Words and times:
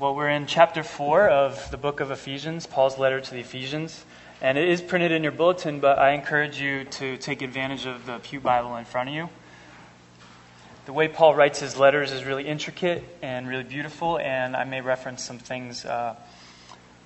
Well, 0.00 0.14
we're 0.14 0.28
in 0.28 0.46
chapter 0.46 0.84
4 0.84 1.28
of 1.28 1.72
the 1.72 1.76
book 1.76 1.98
of 1.98 2.12
Ephesians, 2.12 2.66
Paul's 2.66 3.00
letter 3.00 3.20
to 3.20 3.30
the 3.32 3.40
Ephesians. 3.40 4.04
And 4.40 4.56
it 4.56 4.68
is 4.68 4.80
printed 4.80 5.10
in 5.10 5.24
your 5.24 5.32
bulletin, 5.32 5.80
but 5.80 5.98
I 5.98 6.12
encourage 6.12 6.60
you 6.60 6.84
to 6.84 7.16
take 7.16 7.42
advantage 7.42 7.84
of 7.84 8.06
the 8.06 8.20
Pew 8.20 8.38
Bible 8.38 8.76
in 8.76 8.84
front 8.84 9.08
of 9.08 9.16
you. 9.16 9.28
The 10.86 10.92
way 10.92 11.08
Paul 11.08 11.34
writes 11.34 11.58
his 11.58 11.76
letters 11.76 12.12
is 12.12 12.24
really 12.24 12.46
intricate 12.46 13.02
and 13.22 13.48
really 13.48 13.64
beautiful, 13.64 14.20
and 14.20 14.54
I 14.54 14.62
may 14.62 14.82
reference 14.82 15.24
some 15.24 15.40
things 15.40 15.84
uh, 15.84 16.14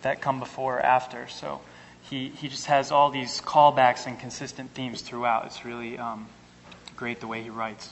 that 0.02 0.20
come 0.20 0.38
before 0.38 0.76
or 0.76 0.80
after. 0.80 1.28
So 1.28 1.62
he, 2.02 2.28
he 2.28 2.48
just 2.48 2.66
has 2.66 2.92
all 2.92 3.08
these 3.08 3.40
callbacks 3.40 4.06
and 4.06 4.20
consistent 4.20 4.72
themes 4.72 5.00
throughout. 5.00 5.46
It's 5.46 5.64
really 5.64 5.96
um, 5.96 6.28
great 6.94 7.20
the 7.20 7.26
way 7.26 7.42
he 7.42 7.48
writes. 7.48 7.88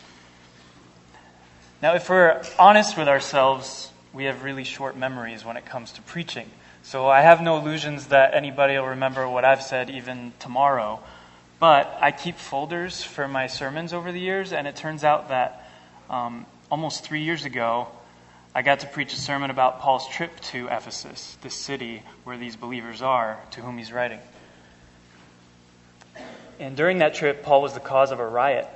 Now, 1.80 1.94
if 1.94 2.10
we're 2.10 2.44
honest 2.58 2.98
with 2.98 3.08
ourselves, 3.08 3.89
we 4.12 4.24
have 4.24 4.42
really 4.42 4.64
short 4.64 4.96
memories 4.96 5.44
when 5.44 5.56
it 5.56 5.64
comes 5.66 5.92
to 5.92 6.02
preaching. 6.02 6.50
So 6.82 7.08
I 7.08 7.20
have 7.20 7.42
no 7.42 7.58
illusions 7.58 8.06
that 8.06 8.34
anybody 8.34 8.76
will 8.76 8.88
remember 8.88 9.28
what 9.28 9.44
I've 9.44 9.62
said 9.62 9.90
even 9.90 10.32
tomorrow. 10.38 11.00
But 11.58 11.98
I 12.00 12.10
keep 12.10 12.36
folders 12.36 13.02
for 13.04 13.28
my 13.28 13.46
sermons 13.46 13.92
over 13.92 14.12
the 14.12 14.20
years, 14.20 14.52
and 14.52 14.66
it 14.66 14.76
turns 14.76 15.04
out 15.04 15.28
that 15.28 15.70
um, 16.08 16.46
almost 16.70 17.04
three 17.04 17.22
years 17.22 17.44
ago, 17.44 17.88
I 18.54 18.62
got 18.62 18.80
to 18.80 18.86
preach 18.86 19.12
a 19.12 19.16
sermon 19.16 19.50
about 19.50 19.80
Paul's 19.80 20.08
trip 20.08 20.40
to 20.40 20.66
Ephesus, 20.66 21.36
the 21.42 21.50
city 21.50 22.02
where 22.24 22.36
these 22.36 22.56
believers 22.56 23.02
are, 23.02 23.38
to 23.52 23.60
whom 23.60 23.78
he's 23.78 23.92
writing. 23.92 24.20
And 26.58 26.76
during 26.76 26.98
that 26.98 27.14
trip, 27.14 27.42
Paul 27.42 27.62
was 27.62 27.74
the 27.74 27.80
cause 27.80 28.10
of 28.10 28.20
a 28.20 28.26
riot. 28.26 28.66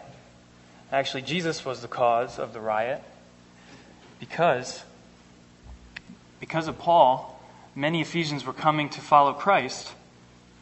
Actually, 0.93 1.23
Jesus 1.23 1.65
was 1.65 1.81
the 1.81 1.89
cause 1.89 2.39
of 2.39 2.53
the 2.53 2.61
riot 2.61 3.03
because 4.21 4.85
because 6.45 6.69
of 6.69 6.79
Paul, 6.79 7.41
many 7.75 8.03
Ephesians 8.03 8.45
were 8.45 8.53
coming 8.53 8.91
to 8.91 9.01
follow 9.01 9.33
Christ. 9.33 9.91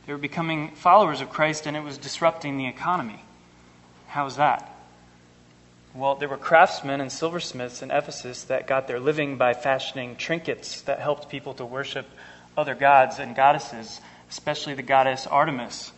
They 0.07 0.13
were 0.13 0.19
becoming 0.19 0.77
followers 0.77 1.21
of 1.21 1.29
Christ, 1.29 1.67
and 1.67 1.77
it 1.77 1.83
was 1.83 1.99
disrupting 1.99 2.57
the 2.57 2.69
economy. 2.69 3.21
How 4.07 4.25
was 4.25 4.37
that? 4.37 4.73
Well, 5.93 6.15
there 6.15 6.29
were 6.29 6.37
craftsmen 6.37 7.01
and 7.01 7.11
silversmiths 7.11 7.83
in 7.83 7.91
Ephesus 7.91 8.45
that 8.45 8.69
got 8.69 8.87
their 8.87 9.01
living 9.01 9.39
by 9.39 9.55
fashioning 9.55 10.15
trinkets 10.15 10.83
that 10.83 11.01
helped 11.01 11.29
people 11.29 11.53
to 11.55 11.65
worship 11.65 12.07
other 12.57 12.77
gods 12.77 13.19
and 13.19 13.35
goddesses, 13.35 14.01
especially 14.31 14.75
the 14.75 14.83
goddess 14.83 15.27
Artemis. 15.27 15.91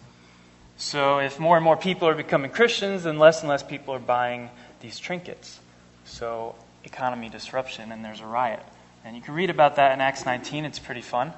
So, 0.78 1.18
if 1.18 1.38
more 1.38 1.56
and 1.56 1.64
more 1.64 1.76
people 1.76 2.08
are 2.08 2.14
becoming 2.14 2.50
Christians, 2.50 3.02
then 3.02 3.18
less 3.18 3.42
and 3.42 3.50
less 3.50 3.62
people 3.62 3.92
are 3.92 3.98
buying 3.98 4.48
these 4.80 4.98
trinkets. 4.98 5.60
So, 6.06 6.54
economy 6.84 7.28
disruption, 7.28 7.92
and 7.92 8.02
there's 8.02 8.20
a 8.20 8.26
riot. 8.26 8.62
And 9.04 9.14
you 9.14 9.20
can 9.20 9.34
read 9.34 9.50
about 9.50 9.76
that 9.76 9.92
in 9.92 10.00
Acts 10.00 10.24
19. 10.24 10.64
It's 10.64 10.78
pretty 10.78 11.02
fun. 11.02 11.32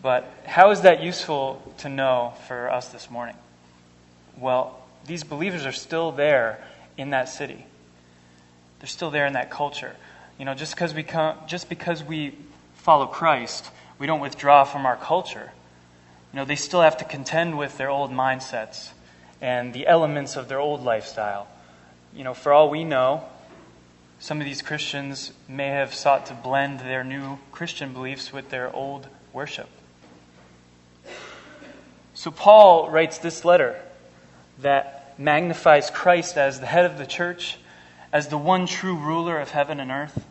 But 0.00 0.32
how 0.46 0.70
is 0.70 0.82
that 0.82 1.02
useful 1.02 1.60
to 1.78 1.88
know 1.88 2.34
for 2.46 2.70
us 2.70 2.88
this 2.88 3.10
morning? 3.10 3.34
Well, 4.38 4.80
these 5.06 5.24
believers 5.24 5.66
are 5.66 5.72
still 5.72 6.12
there 6.12 6.62
in 6.96 7.10
that 7.10 7.28
city. 7.28 7.66
They're 8.78 8.86
still 8.86 9.10
there 9.10 9.26
in 9.26 9.32
that 9.32 9.50
culture. 9.50 9.96
You 10.38 10.44
know, 10.44 10.54
just 10.54 10.74
because 10.74 10.94
we 10.94 11.02
come, 11.02 11.36
just 11.46 11.68
because 11.68 12.04
we 12.04 12.36
follow 12.74 13.06
Christ, 13.06 13.70
we 13.98 14.06
don't 14.06 14.20
withdraw 14.20 14.64
from 14.64 14.86
our 14.86 14.96
culture. 14.96 15.50
You 16.32 16.36
know, 16.36 16.44
they 16.44 16.56
still 16.56 16.82
have 16.82 16.98
to 16.98 17.04
contend 17.04 17.58
with 17.58 17.76
their 17.76 17.90
old 17.90 18.10
mindsets 18.10 18.90
and 19.40 19.72
the 19.72 19.86
elements 19.86 20.36
of 20.36 20.48
their 20.48 20.60
old 20.60 20.82
lifestyle. 20.82 21.48
You 22.14 22.24
know, 22.24 22.34
for 22.34 22.52
all 22.52 22.70
we 22.70 22.84
know, 22.84 23.24
some 24.24 24.40
of 24.40 24.46
these 24.46 24.62
Christians 24.62 25.34
may 25.46 25.66
have 25.66 25.92
sought 25.92 26.24
to 26.26 26.32
blend 26.32 26.80
their 26.80 27.04
new 27.04 27.36
Christian 27.52 27.92
beliefs 27.92 28.32
with 28.32 28.48
their 28.48 28.74
old 28.74 29.06
worship. 29.34 29.68
So 32.14 32.30
Paul 32.30 32.88
writes 32.88 33.18
this 33.18 33.44
letter 33.44 33.78
that 34.60 35.12
magnifies 35.18 35.90
Christ 35.90 36.38
as 36.38 36.58
the 36.58 36.64
head 36.64 36.86
of 36.86 36.96
the 36.96 37.04
church, 37.04 37.58
as 38.14 38.28
the 38.28 38.38
one 38.38 38.66
true 38.66 38.96
ruler 38.96 39.38
of 39.38 39.50
heaven 39.50 39.78
and 39.78 39.90
earth, 39.90 40.24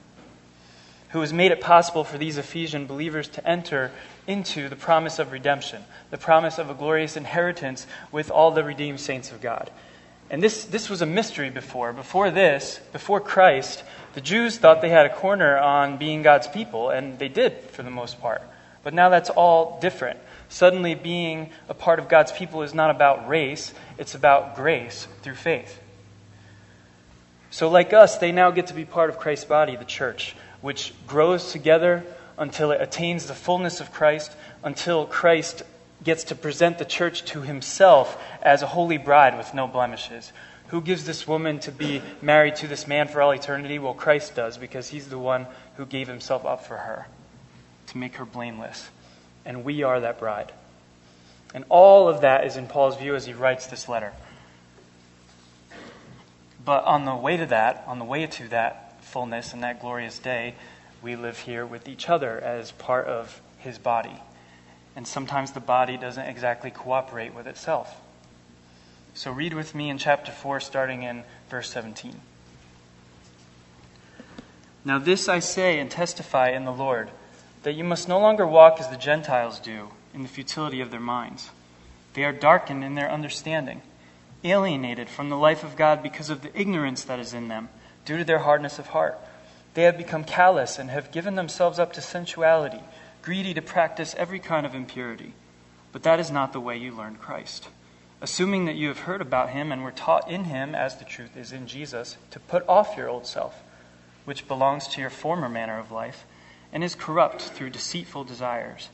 who 1.09 1.21
has 1.21 1.31
made 1.31 1.51
it 1.51 1.61
possible 1.61 2.03
for 2.03 2.17
these 2.17 2.39
Ephesian 2.39 2.87
believers 2.87 3.27
to 3.27 3.47
enter 3.47 3.91
into 4.25 4.69
the 4.69 4.75
promise 4.75 5.19
of 5.19 5.31
redemption, 5.31 5.83
the 6.09 6.17
promise 6.17 6.57
of 6.57 6.67
a 6.67 6.73
glorious 6.73 7.15
inheritance 7.15 7.85
with 8.11 8.31
all 8.31 8.49
the 8.49 8.63
redeemed 8.63 8.99
saints 8.99 9.31
of 9.31 9.39
God. 9.39 9.69
And 10.33 10.41
this, 10.41 10.65
this 10.65 10.89
was 10.89 11.03
a 11.03 11.05
mystery 11.05 11.51
before. 11.51 11.93
Before 11.93 12.31
this, 12.31 12.79
before 12.91 13.21
Christ, 13.21 13.83
the 14.15 14.19
Jews 14.19 14.57
thought 14.57 14.81
they 14.81 14.89
had 14.89 15.05
a 15.05 15.13
corner 15.13 15.59
on 15.59 15.97
being 15.97 16.23
God's 16.23 16.47
people, 16.47 16.89
and 16.89 17.19
they 17.19 17.27
did 17.27 17.53
for 17.69 17.83
the 17.83 17.91
most 17.91 18.19
part. 18.19 18.41
But 18.81 18.95
now 18.95 19.09
that's 19.09 19.29
all 19.29 19.79
different. 19.79 20.19
Suddenly, 20.49 20.95
being 20.95 21.51
a 21.69 21.75
part 21.75 21.99
of 21.99 22.09
God's 22.09 22.31
people 22.31 22.63
is 22.63 22.73
not 22.73 22.89
about 22.89 23.29
race, 23.29 23.75
it's 23.99 24.15
about 24.15 24.55
grace 24.55 25.07
through 25.21 25.35
faith. 25.35 25.79
So, 27.51 27.69
like 27.69 27.93
us, 27.93 28.17
they 28.17 28.31
now 28.31 28.49
get 28.49 28.67
to 28.67 28.73
be 28.73 28.85
part 28.85 29.11
of 29.11 29.19
Christ's 29.19 29.45
body, 29.45 29.75
the 29.75 29.85
church, 29.85 30.35
which 30.61 30.95
grows 31.05 31.51
together 31.51 32.03
until 32.39 32.71
it 32.71 32.81
attains 32.81 33.27
the 33.27 33.35
fullness 33.35 33.81
of 33.81 33.93
Christ, 33.93 34.35
until 34.63 35.05
Christ 35.05 35.61
gets 36.03 36.25
to 36.25 36.35
present 36.35 36.77
the 36.77 36.85
church 36.85 37.23
to 37.25 37.41
himself 37.41 38.21
as 38.41 38.61
a 38.61 38.67
holy 38.67 38.97
bride 38.97 39.37
with 39.37 39.53
no 39.53 39.67
blemishes. 39.67 40.31
Who 40.67 40.81
gives 40.81 41.05
this 41.05 41.27
woman 41.27 41.59
to 41.59 41.71
be 41.71 42.01
married 42.21 42.55
to 42.57 42.67
this 42.67 42.87
man 42.87 43.07
for 43.07 43.21
all 43.21 43.31
eternity? 43.31 43.79
Well, 43.79 43.93
Christ 43.93 44.35
does, 44.35 44.57
because 44.57 44.89
he's 44.89 45.07
the 45.07 45.19
one 45.19 45.47
who 45.77 45.85
gave 45.85 46.07
himself 46.07 46.45
up 46.45 46.65
for 46.65 46.77
her 46.77 47.07
to 47.87 47.97
make 47.97 48.15
her 48.15 48.25
blameless. 48.25 48.89
And 49.45 49.63
we 49.63 49.83
are 49.83 49.99
that 49.99 50.19
bride. 50.19 50.51
And 51.53 51.65
all 51.69 52.09
of 52.09 52.21
that 52.21 52.45
is 52.45 52.57
in 52.57 52.67
Paul's 52.67 52.97
view 52.97 53.15
as 53.15 53.25
he 53.25 53.33
writes 53.33 53.67
this 53.67 53.87
letter. 53.87 54.13
But 56.65 56.85
on 56.85 57.05
the 57.05 57.15
way 57.15 57.37
to 57.37 57.45
that, 57.47 57.83
on 57.87 57.99
the 57.99 58.05
way 58.05 58.25
to 58.25 58.47
that 58.47 59.03
fullness 59.03 59.53
and 59.53 59.61
that 59.63 59.81
glorious 59.81 60.17
day, 60.17 60.55
we 61.01 61.15
live 61.15 61.37
here 61.37 61.65
with 61.65 61.87
each 61.87 62.09
other 62.09 62.39
as 62.39 62.71
part 62.71 63.05
of 63.05 63.41
his 63.59 63.77
body 63.77 64.19
and 64.95 65.07
sometimes 65.07 65.51
the 65.51 65.59
body 65.59 65.97
doesn't 65.97 66.25
exactly 66.25 66.71
cooperate 66.71 67.33
with 67.33 67.47
itself. 67.47 67.99
So 69.13 69.31
read 69.31 69.53
with 69.53 69.75
me 69.75 69.89
in 69.89 69.97
chapter 69.97 70.31
4, 70.31 70.59
starting 70.59 71.03
in 71.03 71.23
verse 71.49 71.69
17. 71.69 72.19
Now, 74.85 74.99
this 74.99 75.29
I 75.29 75.39
say 75.39 75.79
and 75.79 75.89
testify 75.89 76.49
in 76.49 76.65
the 76.65 76.71
Lord, 76.71 77.09
that 77.63 77.73
you 77.73 77.83
must 77.83 78.09
no 78.09 78.19
longer 78.19 78.45
walk 78.45 78.79
as 78.79 78.89
the 78.89 78.97
Gentiles 78.97 79.59
do, 79.59 79.89
in 80.13 80.23
the 80.23 80.27
futility 80.27 80.81
of 80.81 80.91
their 80.91 80.99
minds. 80.99 81.49
They 82.13 82.23
are 82.23 82.33
darkened 82.33 82.83
in 82.83 82.95
their 82.95 83.09
understanding, 83.09 83.81
alienated 84.43 85.09
from 85.09 85.29
the 85.29 85.37
life 85.37 85.63
of 85.63 85.75
God 85.75 86.03
because 86.03 86.29
of 86.29 86.41
the 86.41 86.59
ignorance 86.59 87.03
that 87.05 87.19
is 87.19 87.33
in 87.33 87.47
them, 87.47 87.69
due 88.05 88.17
to 88.17 88.25
their 88.25 88.39
hardness 88.39 88.77
of 88.77 88.87
heart. 88.87 89.17
They 89.73 89.83
have 89.83 89.97
become 89.97 90.23
callous 90.23 90.77
and 90.77 90.89
have 90.89 91.11
given 91.11 91.35
themselves 91.35 91.79
up 91.79 91.93
to 91.93 92.01
sensuality 92.01 92.81
greedy 93.23 93.53
to 93.53 93.61
practice 93.61 94.13
every 94.17 94.39
kind 94.39 94.65
of 94.65 94.75
impurity. 94.75 95.33
But 95.91 96.03
that 96.03 96.19
is 96.19 96.29
not 96.29 96.53
the 96.53 96.59
way 96.59 96.77
you 96.77 96.91
learned 96.91 97.21
Christ. 97.21 97.69
Assuming 98.21 98.65
that 98.65 98.75
you 98.75 98.89
have 98.89 98.99
heard 98.99 99.21
about 99.21 99.49
him 99.49 99.71
and 99.71 99.83
were 99.83 99.91
taught 99.91 100.29
in 100.29 100.45
him, 100.45 100.75
as 100.75 100.97
the 100.97 101.05
truth 101.05 101.35
is 101.35 101.51
in 101.51 101.67
Jesus, 101.67 102.17
to 102.31 102.39
put 102.39 102.67
off 102.67 102.95
your 102.97 103.09
old 103.09 103.25
self, 103.25 103.55
which 104.25 104.47
belongs 104.47 104.87
to 104.89 105.01
your 105.01 105.09
former 105.09 105.49
manner 105.49 105.79
of 105.79 105.91
life, 105.91 106.25
and 106.71 106.83
is 106.83 106.95
corrupt 106.95 107.41
through 107.41 107.69
deceitful 107.69 108.23
desires, 108.23 108.89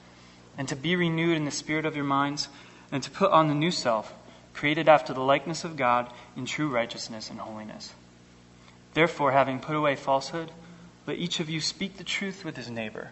and 0.58 0.68
to 0.68 0.76
be 0.76 0.96
renewed 0.96 1.38
in 1.38 1.46
the 1.46 1.52
spirit 1.52 1.86
of 1.86 1.96
your 1.96 2.06
minds, 2.06 2.50
and 2.92 3.02
to 3.04 3.12
put 3.12 3.32
on 3.32 3.48
the 3.48 3.56
new 3.56 3.72
self, 3.72 4.14
created 4.54 4.90
after 4.90 5.14
the 5.14 5.22
likeness 5.22 5.64
of 5.64 5.78
God 5.78 6.12
in 6.36 6.46
true 6.46 6.70
righteousness 6.70 7.30
and 7.30 7.40
holiness. 7.40 7.94
Therefore, 8.94 9.32
having 9.32 9.60
put 9.60 9.76
away 9.76 9.96
falsehood, 9.96 10.52
let 11.08 11.18
each 11.18 11.40
of 11.40 11.50
you 11.50 11.62
speak 11.62 11.98
the 11.98 12.04
truth 12.04 12.44
with 12.44 12.58
his 12.58 12.70
neighbor 12.70 13.12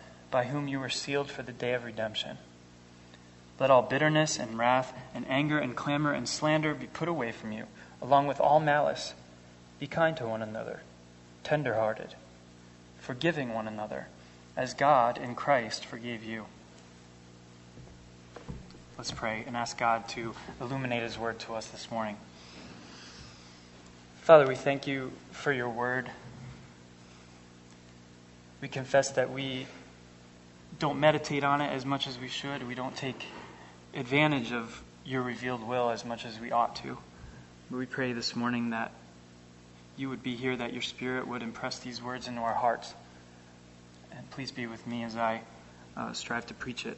by 0.31 0.45
whom 0.45 0.67
you 0.67 0.79
were 0.79 0.89
sealed 0.89 1.29
for 1.29 1.43
the 1.43 1.51
day 1.51 1.73
of 1.73 1.83
redemption. 1.83 2.37
Let 3.59 3.69
all 3.69 3.83
bitterness 3.83 4.39
and 4.39 4.57
wrath 4.57 4.97
and 5.13 5.27
anger 5.29 5.59
and 5.59 5.75
clamor 5.75 6.13
and 6.13 6.27
slander 6.27 6.73
be 6.73 6.87
put 6.87 7.07
away 7.07 7.31
from 7.31 7.51
you, 7.51 7.65
along 8.01 8.25
with 8.25 8.39
all 8.39 8.59
malice. 8.59 9.13
Be 9.79 9.85
kind 9.85 10.17
to 10.17 10.25
one 10.25 10.41
another, 10.41 10.81
tender 11.43 11.75
hearted, 11.75 12.15
forgiving 12.99 13.53
one 13.53 13.67
another, 13.67 14.07
as 14.57 14.73
God 14.73 15.17
in 15.17 15.35
Christ 15.35 15.85
forgave 15.85 16.23
you. 16.23 16.45
Let's 18.97 19.11
pray 19.11 19.43
and 19.45 19.57
ask 19.57 19.77
God 19.77 20.07
to 20.09 20.33
illuminate 20.59 21.03
His 21.03 21.17
word 21.17 21.39
to 21.39 21.53
us 21.53 21.67
this 21.67 21.91
morning. 21.91 22.17
Father, 24.21 24.47
we 24.47 24.55
thank 24.55 24.87
you 24.87 25.11
for 25.31 25.51
your 25.51 25.69
word. 25.69 26.09
We 28.61 28.67
confess 28.67 29.09
that 29.11 29.31
we 29.31 29.65
don't 30.79 30.99
meditate 30.99 31.43
on 31.43 31.61
it 31.61 31.71
as 31.71 31.85
much 31.85 32.07
as 32.07 32.19
we 32.19 32.27
should. 32.27 32.67
We 32.67 32.75
don't 32.75 32.95
take 32.95 33.25
advantage 33.93 34.51
of 34.51 34.81
your 35.05 35.21
revealed 35.21 35.67
will 35.67 35.89
as 35.89 36.05
much 36.05 36.25
as 36.25 36.39
we 36.39 36.51
ought 36.51 36.75
to. 36.77 36.97
We 37.69 37.85
pray 37.85 38.13
this 38.13 38.35
morning 38.35 38.71
that 38.71 38.91
you 39.97 40.09
would 40.09 40.23
be 40.23 40.35
here, 40.35 40.55
that 40.57 40.73
your 40.73 40.81
Spirit 40.81 41.27
would 41.27 41.41
impress 41.41 41.79
these 41.79 42.01
words 42.01 42.27
into 42.27 42.41
our 42.41 42.53
hearts. 42.53 42.93
And 44.11 44.29
please 44.31 44.51
be 44.51 44.67
with 44.67 44.85
me 44.85 45.03
as 45.03 45.15
I 45.15 45.41
uh, 45.95 46.13
strive 46.13 46.45
to 46.47 46.53
preach 46.53 46.85
it. 46.85 46.97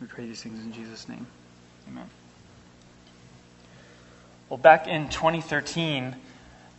We 0.00 0.06
pray 0.06 0.26
these 0.26 0.42
things 0.42 0.58
in 0.64 0.72
Jesus' 0.72 1.08
name. 1.08 1.26
Amen. 1.88 2.08
Well, 4.48 4.56
back 4.56 4.86
in 4.86 5.08
2013, 5.08 6.16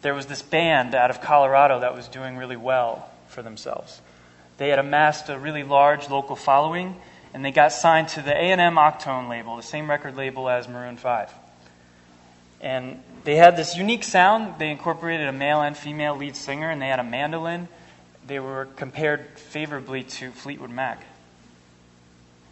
there 0.02 0.14
was 0.14 0.26
this 0.26 0.42
band 0.42 0.96
out 0.96 1.10
of 1.10 1.22
Colorado 1.22 1.80
that 1.80 1.96
was 1.96 2.08
doing 2.08 2.38
really 2.38 2.58
well 2.58 3.10
for 3.28 3.42
themselves. 3.42 4.02
They 4.58 4.70
had 4.70 4.80
amassed 4.80 5.30
a 5.30 5.40
really 5.40 5.64
large 5.64 6.10
local 6.10 6.36
following, 6.36 6.96
and 7.34 7.44
they 7.44 7.52
got 7.52 7.72
signed 7.72 8.10
to 8.10 8.22
the 8.22 8.34
A&M 8.34 8.76
Octone 8.76 9.30
label, 9.30 9.56
the 9.56 9.64
same 9.64 9.90
record 9.90 10.16
label 10.16 10.50
as 10.50 10.68
Maroon 10.68 10.98
5. 10.98 11.34
And 12.62 13.02
they 13.24 13.36
had 13.36 13.58
this 13.58 13.76
unique 13.76 14.04
sound. 14.04 14.60
They 14.60 14.70
incorporated 14.70 15.28
a 15.28 15.32
male 15.32 15.62
and 15.62 15.76
female 15.76 16.16
lead 16.16 16.36
singer, 16.36 16.70
and 16.70 16.82
they 16.82 16.88
had 16.88 17.00
a 17.00 17.04
mandolin. 17.04 17.68
They 18.28 18.40
were 18.40 18.68
compared 18.76 19.40
favorably 19.40 20.04
to 20.04 20.32
Fleetwood 20.32 20.70
Mac. 20.70 21.04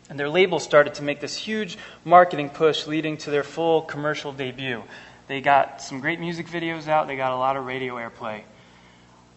And 0.10 0.20
their 0.20 0.30
label 0.30 0.60
started 0.60 0.96
to 0.96 1.04
make 1.04 1.20
this 1.20 1.36
huge 1.38 1.78
marketing 2.04 2.50
push 2.50 2.88
leading 2.88 3.18
to 3.18 3.30
their 3.30 3.44
full 3.44 3.84
commercial 3.84 4.32
debut. 4.32 4.84
They 5.28 5.42
got 5.42 5.84
some 5.84 6.00
great 6.00 6.20
music 6.20 6.48
videos 6.48 6.88
out, 6.88 7.08
they 7.08 7.16
got 7.16 7.32
a 7.32 7.36
lot 7.36 7.56
of 7.56 7.66
radio 7.66 7.96
airplay. 7.96 8.42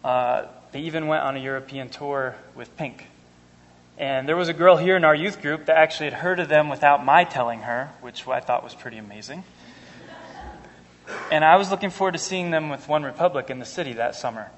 Uh, 0.03 0.45
they 0.73 0.81
even 0.81 1.07
went 1.07 1.23
on 1.23 1.37
a 1.37 1.39
European 1.39 1.87
tour 1.87 2.35
with 2.55 2.75
Pink. 2.75 3.07
And 3.97 4.27
there 4.27 4.35
was 4.35 4.49
a 4.49 4.53
girl 4.53 4.75
here 4.75 4.97
in 4.97 5.05
our 5.05 5.13
youth 5.13 5.39
group 5.39 5.67
that 5.67 5.77
actually 5.77 6.09
had 6.09 6.19
heard 6.19 6.39
of 6.39 6.49
them 6.49 6.67
without 6.67 7.05
my 7.05 7.23
telling 7.23 7.59
her, 7.59 7.91
which 8.01 8.27
I 8.27 8.39
thought 8.39 8.63
was 8.63 8.73
pretty 8.73 8.97
amazing. 8.97 9.43
And 11.31 11.45
I 11.45 11.57
was 11.57 11.69
looking 11.69 11.91
forward 11.91 12.13
to 12.13 12.17
seeing 12.17 12.49
them 12.49 12.69
with 12.69 12.87
One 12.87 13.03
Republic 13.03 13.51
in 13.51 13.59
the 13.59 13.65
city 13.65 13.93
that 13.93 14.15
summer. 14.15 14.49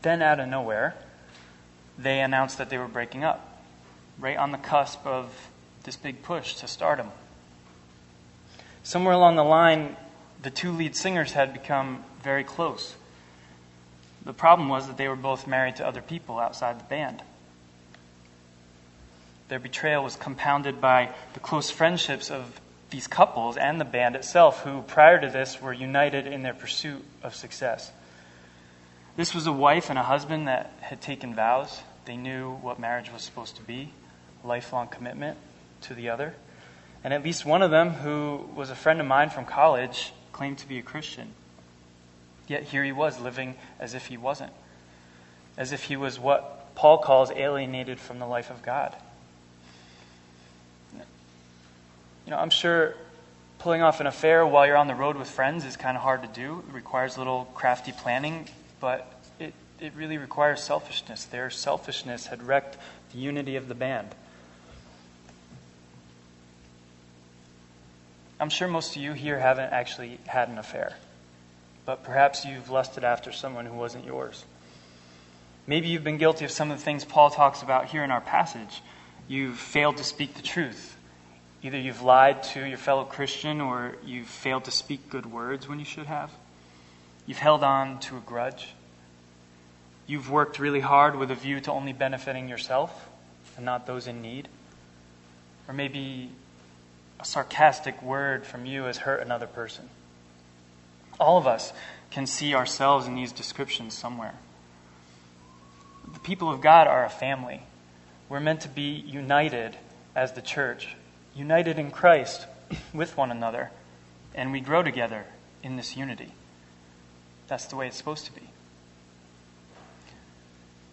Then, 0.00 0.22
out 0.22 0.40
of 0.40 0.48
nowhere, 0.48 0.94
they 1.98 2.20
announced 2.20 2.56
that 2.56 2.70
they 2.70 2.78
were 2.78 2.88
breaking 2.88 3.24
up, 3.24 3.60
right 4.18 4.38
on 4.38 4.52
the 4.52 4.58
cusp 4.58 5.06
of 5.06 5.48
this 5.84 5.96
big 5.96 6.22
push 6.22 6.54
to 6.56 6.66
stardom. 6.66 7.10
Somewhere 8.82 9.14
along 9.14 9.36
the 9.36 9.44
line, 9.44 9.96
the 10.42 10.50
two 10.50 10.72
lead 10.72 10.96
singers 10.96 11.32
had 11.32 11.52
become 11.52 12.04
very 12.22 12.42
close. 12.42 12.94
The 14.24 14.32
problem 14.32 14.68
was 14.68 14.86
that 14.86 14.96
they 14.96 15.08
were 15.08 15.16
both 15.16 15.46
married 15.46 15.76
to 15.76 15.86
other 15.86 16.02
people 16.02 16.38
outside 16.38 16.78
the 16.78 16.84
band. 16.84 17.22
Their 19.48 19.58
betrayal 19.58 20.04
was 20.04 20.16
compounded 20.16 20.80
by 20.80 21.10
the 21.34 21.40
close 21.40 21.70
friendships 21.70 22.30
of 22.30 22.60
these 22.90 23.06
couples 23.06 23.56
and 23.56 23.80
the 23.80 23.84
band 23.84 24.16
itself, 24.16 24.62
who 24.62 24.82
prior 24.82 25.20
to 25.20 25.28
this 25.28 25.60
were 25.60 25.72
united 25.72 26.26
in 26.26 26.42
their 26.42 26.54
pursuit 26.54 27.04
of 27.22 27.34
success. 27.34 27.90
This 29.16 29.34
was 29.34 29.46
a 29.46 29.52
wife 29.52 29.90
and 29.90 29.98
a 29.98 30.02
husband 30.02 30.48
that 30.48 30.72
had 30.80 31.00
taken 31.00 31.34
vows. 31.34 31.82
They 32.04 32.16
knew 32.16 32.52
what 32.56 32.78
marriage 32.78 33.12
was 33.12 33.22
supposed 33.22 33.56
to 33.56 33.62
be 33.62 33.92
lifelong 34.44 34.88
commitment 34.88 35.38
to 35.82 35.94
the 35.94 36.08
other. 36.08 36.34
And 37.04 37.12
at 37.12 37.22
least 37.22 37.44
one 37.44 37.62
of 37.62 37.70
them, 37.70 37.90
who 37.90 38.48
was 38.54 38.70
a 38.70 38.74
friend 38.74 39.00
of 39.00 39.06
mine 39.06 39.30
from 39.30 39.44
college, 39.44 40.12
claimed 40.32 40.58
to 40.58 40.68
be 40.68 40.78
a 40.78 40.82
Christian. 40.82 41.34
Yet 42.48 42.64
here 42.64 42.84
he 42.84 42.92
was 42.92 43.20
living 43.20 43.54
as 43.78 43.94
if 43.94 44.06
he 44.06 44.16
wasn't, 44.16 44.52
as 45.56 45.72
if 45.72 45.84
he 45.84 45.96
was 45.96 46.18
what 46.18 46.74
Paul 46.74 46.98
calls 46.98 47.30
alienated 47.30 48.00
from 48.00 48.18
the 48.18 48.26
life 48.26 48.50
of 48.50 48.62
God. 48.62 48.94
You 52.24 52.30
know, 52.30 52.38
I'm 52.38 52.50
sure 52.50 52.94
pulling 53.58 53.82
off 53.82 54.00
an 54.00 54.06
affair 54.06 54.46
while 54.46 54.66
you're 54.66 54.76
on 54.76 54.88
the 54.88 54.94
road 54.94 55.16
with 55.16 55.28
friends 55.28 55.64
is 55.64 55.76
kind 55.76 55.96
of 55.96 56.02
hard 56.02 56.22
to 56.22 56.28
do. 56.28 56.64
It 56.68 56.74
requires 56.74 57.16
a 57.16 57.20
little 57.20 57.44
crafty 57.54 57.92
planning, 57.92 58.48
but 58.80 59.06
it, 59.38 59.54
it 59.80 59.92
really 59.94 60.18
requires 60.18 60.62
selfishness. 60.62 61.24
Their 61.24 61.50
selfishness 61.50 62.26
had 62.26 62.42
wrecked 62.42 62.76
the 63.12 63.18
unity 63.18 63.56
of 63.56 63.68
the 63.68 63.74
band. 63.74 64.08
I'm 68.40 68.50
sure 68.50 68.66
most 68.66 68.96
of 68.96 69.02
you 69.02 69.12
here 69.12 69.38
haven't 69.38 69.72
actually 69.72 70.18
had 70.26 70.48
an 70.48 70.58
affair, 70.58 70.96
but 71.84 72.04
perhaps 72.04 72.44
you've 72.44 72.70
lusted 72.70 73.04
after 73.04 73.32
someone 73.32 73.66
who 73.66 73.74
wasn't 73.74 74.04
yours. 74.04 74.44
Maybe 75.66 75.88
you've 75.88 76.04
been 76.04 76.18
guilty 76.18 76.44
of 76.44 76.50
some 76.50 76.70
of 76.70 76.78
the 76.78 76.84
things 76.84 77.04
Paul 77.04 77.30
talks 77.30 77.62
about 77.62 77.86
here 77.86 78.02
in 78.04 78.10
our 78.10 78.20
passage. 78.20 78.82
You've 79.28 79.58
failed 79.58 79.96
to 79.98 80.04
speak 80.04 80.34
the 80.34 80.42
truth. 80.42 80.96
Either 81.62 81.78
you've 81.78 82.02
lied 82.02 82.42
to 82.42 82.64
your 82.64 82.78
fellow 82.78 83.04
Christian 83.04 83.60
or 83.60 83.96
you've 84.04 84.26
failed 84.26 84.64
to 84.64 84.72
speak 84.72 85.08
good 85.08 85.26
words 85.26 85.68
when 85.68 85.78
you 85.78 85.84
should 85.84 86.06
have. 86.06 86.30
You've 87.26 87.38
held 87.38 87.62
on 87.62 88.00
to 88.00 88.16
a 88.16 88.20
grudge. 88.20 88.74
You've 90.08 90.28
worked 90.28 90.58
really 90.58 90.80
hard 90.80 91.14
with 91.14 91.30
a 91.30 91.36
view 91.36 91.60
to 91.60 91.70
only 91.70 91.92
benefiting 91.92 92.48
yourself 92.48 93.08
and 93.56 93.64
not 93.64 93.86
those 93.86 94.08
in 94.08 94.20
need. 94.20 94.48
Or 95.68 95.74
maybe 95.74 96.30
a 97.20 97.24
sarcastic 97.24 98.02
word 98.02 98.44
from 98.44 98.66
you 98.66 98.84
has 98.84 98.98
hurt 98.98 99.22
another 99.22 99.46
person. 99.46 99.88
All 101.22 101.38
of 101.38 101.46
us 101.46 101.72
can 102.10 102.26
see 102.26 102.52
ourselves 102.52 103.06
in 103.06 103.14
these 103.14 103.30
descriptions 103.30 103.94
somewhere. 103.94 104.34
The 106.12 106.18
people 106.18 106.50
of 106.50 106.60
God 106.60 106.88
are 106.88 107.04
a 107.04 107.10
family. 107.10 107.62
We're 108.28 108.40
meant 108.40 108.62
to 108.62 108.68
be 108.68 108.90
united 109.06 109.76
as 110.16 110.32
the 110.32 110.42
church, 110.42 110.96
united 111.34 111.78
in 111.78 111.92
Christ 111.92 112.46
with 112.92 113.16
one 113.16 113.30
another, 113.30 113.70
and 114.34 114.50
we 114.50 114.60
grow 114.60 114.82
together 114.82 115.24
in 115.62 115.76
this 115.76 115.96
unity. 115.96 116.32
That's 117.46 117.66
the 117.66 117.76
way 117.76 117.86
it's 117.86 117.96
supposed 117.96 118.26
to 118.26 118.32
be. 118.32 118.48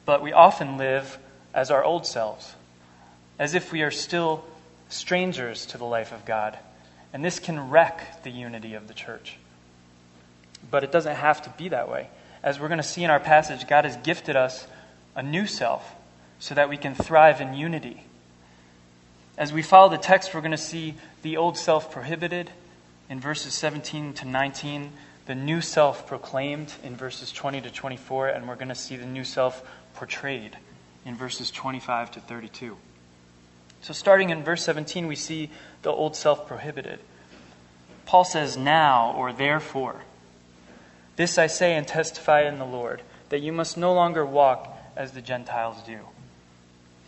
But 0.06 0.22
we 0.22 0.32
often 0.32 0.78
live 0.78 1.18
as 1.56 1.72
our 1.72 1.84
old 1.84 2.06
selves, 2.06 2.54
as 3.40 3.56
if 3.56 3.72
we 3.72 3.82
are 3.82 3.92
still 3.92 4.46
strangers 4.90 5.66
to 5.68 5.80
the 5.80 5.86
life 5.86 6.12
of 6.12 6.24
God. 6.24 6.58
And 7.14 7.26
this 7.26 7.40
can 7.40 7.72
wreck 7.72 8.22
the 8.24 8.30
unity 8.30 8.76
of 8.76 8.88
the 8.88 8.94
church. 8.94 9.38
But 10.70 10.84
it 10.84 10.92
doesn't 10.92 11.16
have 11.16 11.42
to 11.44 11.50
be 11.52 11.70
that 11.70 11.90
way. 11.90 12.10
As 12.42 12.60
we're 12.60 12.68
going 12.68 12.78
to 12.78 12.84
see 12.84 13.04
in 13.04 13.10
our 13.10 13.20
passage, 13.20 13.68
God 13.68 13.86
has 13.86 13.98
gifted 13.98 14.36
us 14.36 14.68
a 15.16 15.24
new 15.24 15.46
self 15.46 15.94
so 16.40 16.56
that 16.56 16.70
we 16.70 16.78
can 16.78 16.96
thrive 16.96 17.42
in 17.42 17.54
unity. 17.54 18.04
As 19.38 19.54
we 19.54 19.62
follow 19.62 19.90
the 19.90 19.98
text, 19.98 20.34
we're 20.34 20.42
going 20.42 20.52
to 20.52 20.58
see 20.58 20.96
the 21.22 21.38
old 21.38 21.58
self 21.58 21.92
prohibited 21.92 22.52
in 23.10 23.20
verses 23.20 23.54
17 23.54 24.14
to 24.14 24.26
19, 24.26 24.92
the 25.26 25.36
new 25.36 25.62
self 25.62 26.08
proclaimed 26.08 26.74
in 26.84 26.96
verses 26.96 27.32
20 27.32 27.62
to 27.62 27.72
24, 27.72 28.30
and 28.30 28.48
we're 28.48 28.56
going 28.56 28.70
to 28.70 28.76
see 28.76 28.96
the 28.96 29.06
new 29.06 29.24
self 29.24 29.64
portrayed 29.96 30.58
in 31.06 31.16
verses 31.16 31.52
25 31.52 32.12
to 32.12 32.20
32. 32.20 32.78
So, 33.82 33.94
starting 33.94 34.30
in 34.30 34.44
verse 34.44 34.64
17, 34.64 35.08
we 35.08 35.16
see 35.16 35.50
the 35.82 35.92
old 35.92 36.16
self 36.16 36.48
prohibited. 36.48 37.00
Paul 38.06 38.24
says, 38.24 38.58
Now 38.58 39.14
or 39.18 39.34
therefore. 39.34 40.02
This 41.20 41.38
I 41.38 41.48
say 41.48 41.76
and 41.76 41.86
testify 41.86 42.44
in 42.44 42.60
the 42.60 42.66
Lord, 42.66 43.02
that 43.28 43.42
you 43.42 43.52
must 43.52 43.76
no 43.76 43.94
longer 43.94 44.26
walk 44.26 44.74
as 44.96 45.12
the 45.12 45.22
Gentiles 45.22 45.84
do. 45.86 46.00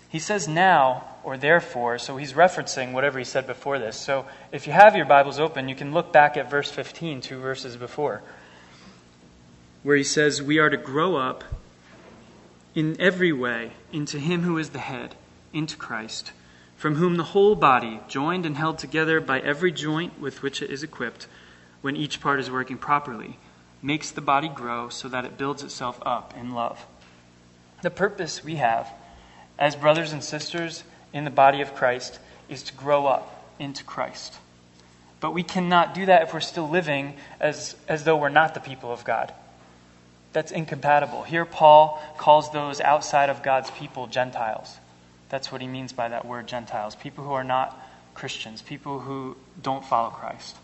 He 0.09 0.19
says 0.19 0.49
now 0.49 1.05
or 1.23 1.37
therefore, 1.37 1.97
so 1.97 2.17
he's 2.17 2.33
referencing 2.33 2.91
whatever 2.91 3.19
he 3.19 3.23
said 3.23 3.47
before 3.47 3.79
this. 3.79 3.95
So 3.95 4.25
if 4.51 4.67
you 4.67 4.73
have 4.73 4.97
your 4.97 5.05
Bibles 5.05 5.39
open, 5.39 5.69
you 5.69 5.75
can 5.75 5.93
look 5.93 6.11
back 6.11 6.35
at 6.35 6.49
verse 6.49 6.69
15, 6.69 7.21
two 7.21 7.39
verses 7.39 7.77
before, 7.77 8.21
where 9.81 9.95
he 9.95 10.03
says, 10.03 10.41
We 10.41 10.59
are 10.59 10.69
to 10.69 10.75
grow 10.75 11.15
up 11.15 11.45
in 12.75 12.99
every 12.99 13.31
way 13.31 13.71
into 13.93 14.19
him 14.19 14.41
who 14.41 14.57
is 14.57 14.71
the 14.71 14.79
head, 14.79 15.15
into 15.53 15.77
Christ 15.77 16.33
from 16.75 16.95
whom 16.95 17.15
the 17.15 17.23
whole 17.23 17.53
body, 17.53 18.01
joined 18.07 18.43
and 18.43 18.57
held 18.57 18.79
together 18.79 19.21
by 19.21 19.39
every 19.39 19.71
joint 19.71 20.19
with 20.19 20.41
which 20.41 20.63
it 20.63 20.69
is 20.69 20.81
equipped, 20.81 21.27
when 21.81 21.95
each 21.95 22.19
part 22.19 22.39
is 22.39 22.49
working 22.49 22.75
properly, 22.75 23.37
makes 23.81 24.11
the 24.11 24.21
body 24.21 24.47
grow 24.47 24.89
so 24.89 25.07
that 25.09 25.25
it 25.25 25.37
builds 25.37 25.63
itself 25.63 25.99
up 26.05 26.33
in 26.37 26.53
love. 26.53 26.85
The 27.81 27.89
purpose 27.89 28.43
we 28.43 28.55
have 28.55 28.87
as 29.57 29.75
brothers 29.75 30.13
and 30.13 30.23
sisters 30.23 30.83
in 31.13 31.23
the 31.23 31.31
body 31.31 31.61
of 31.61 31.75
Christ 31.75 32.19
is 32.49 32.63
to 32.63 32.73
grow 32.73 33.07
up 33.07 33.53
into 33.59 33.83
Christ. 33.83 34.35
But 35.19 35.31
we 35.33 35.43
cannot 35.43 35.93
do 35.93 36.05
that 36.07 36.23
if 36.23 36.33
we're 36.33 36.39
still 36.39 36.67
living 36.69 37.15
as, 37.39 37.75
as 37.87 38.03
though 38.03 38.17
we're 38.17 38.29
not 38.29 38.53
the 38.53 38.59
people 38.59 38.91
of 38.91 39.03
God. 39.03 39.33
that's 40.33 40.51
incompatible. 40.51 41.23
Here, 41.23 41.45
Paul 41.45 42.01
calls 42.17 42.51
those 42.51 42.79
outside 42.79 43.29
of 43.29 43.43
God's 43.43 43.69
people 43.71 44.07
Gentiles. 44.07 44.77
That's 45.29 45.51
what 45.51 45.61
he 45.61 45.67
means 45.67 45.93
by 45.93 46.09
that 46.09 46.25
word 46.25 46.47
Gentiles 46.47 46.95
people 46.95 47.23
who 47.23 47.33
are 47.33 47.43
not 47.43 47.77
Christians, 48.13 48.61
people 48.61 48.99
who 48.99 49.37
don't 49.61 49.85
follow 49.85 50.09
Christ. 50.09 50.55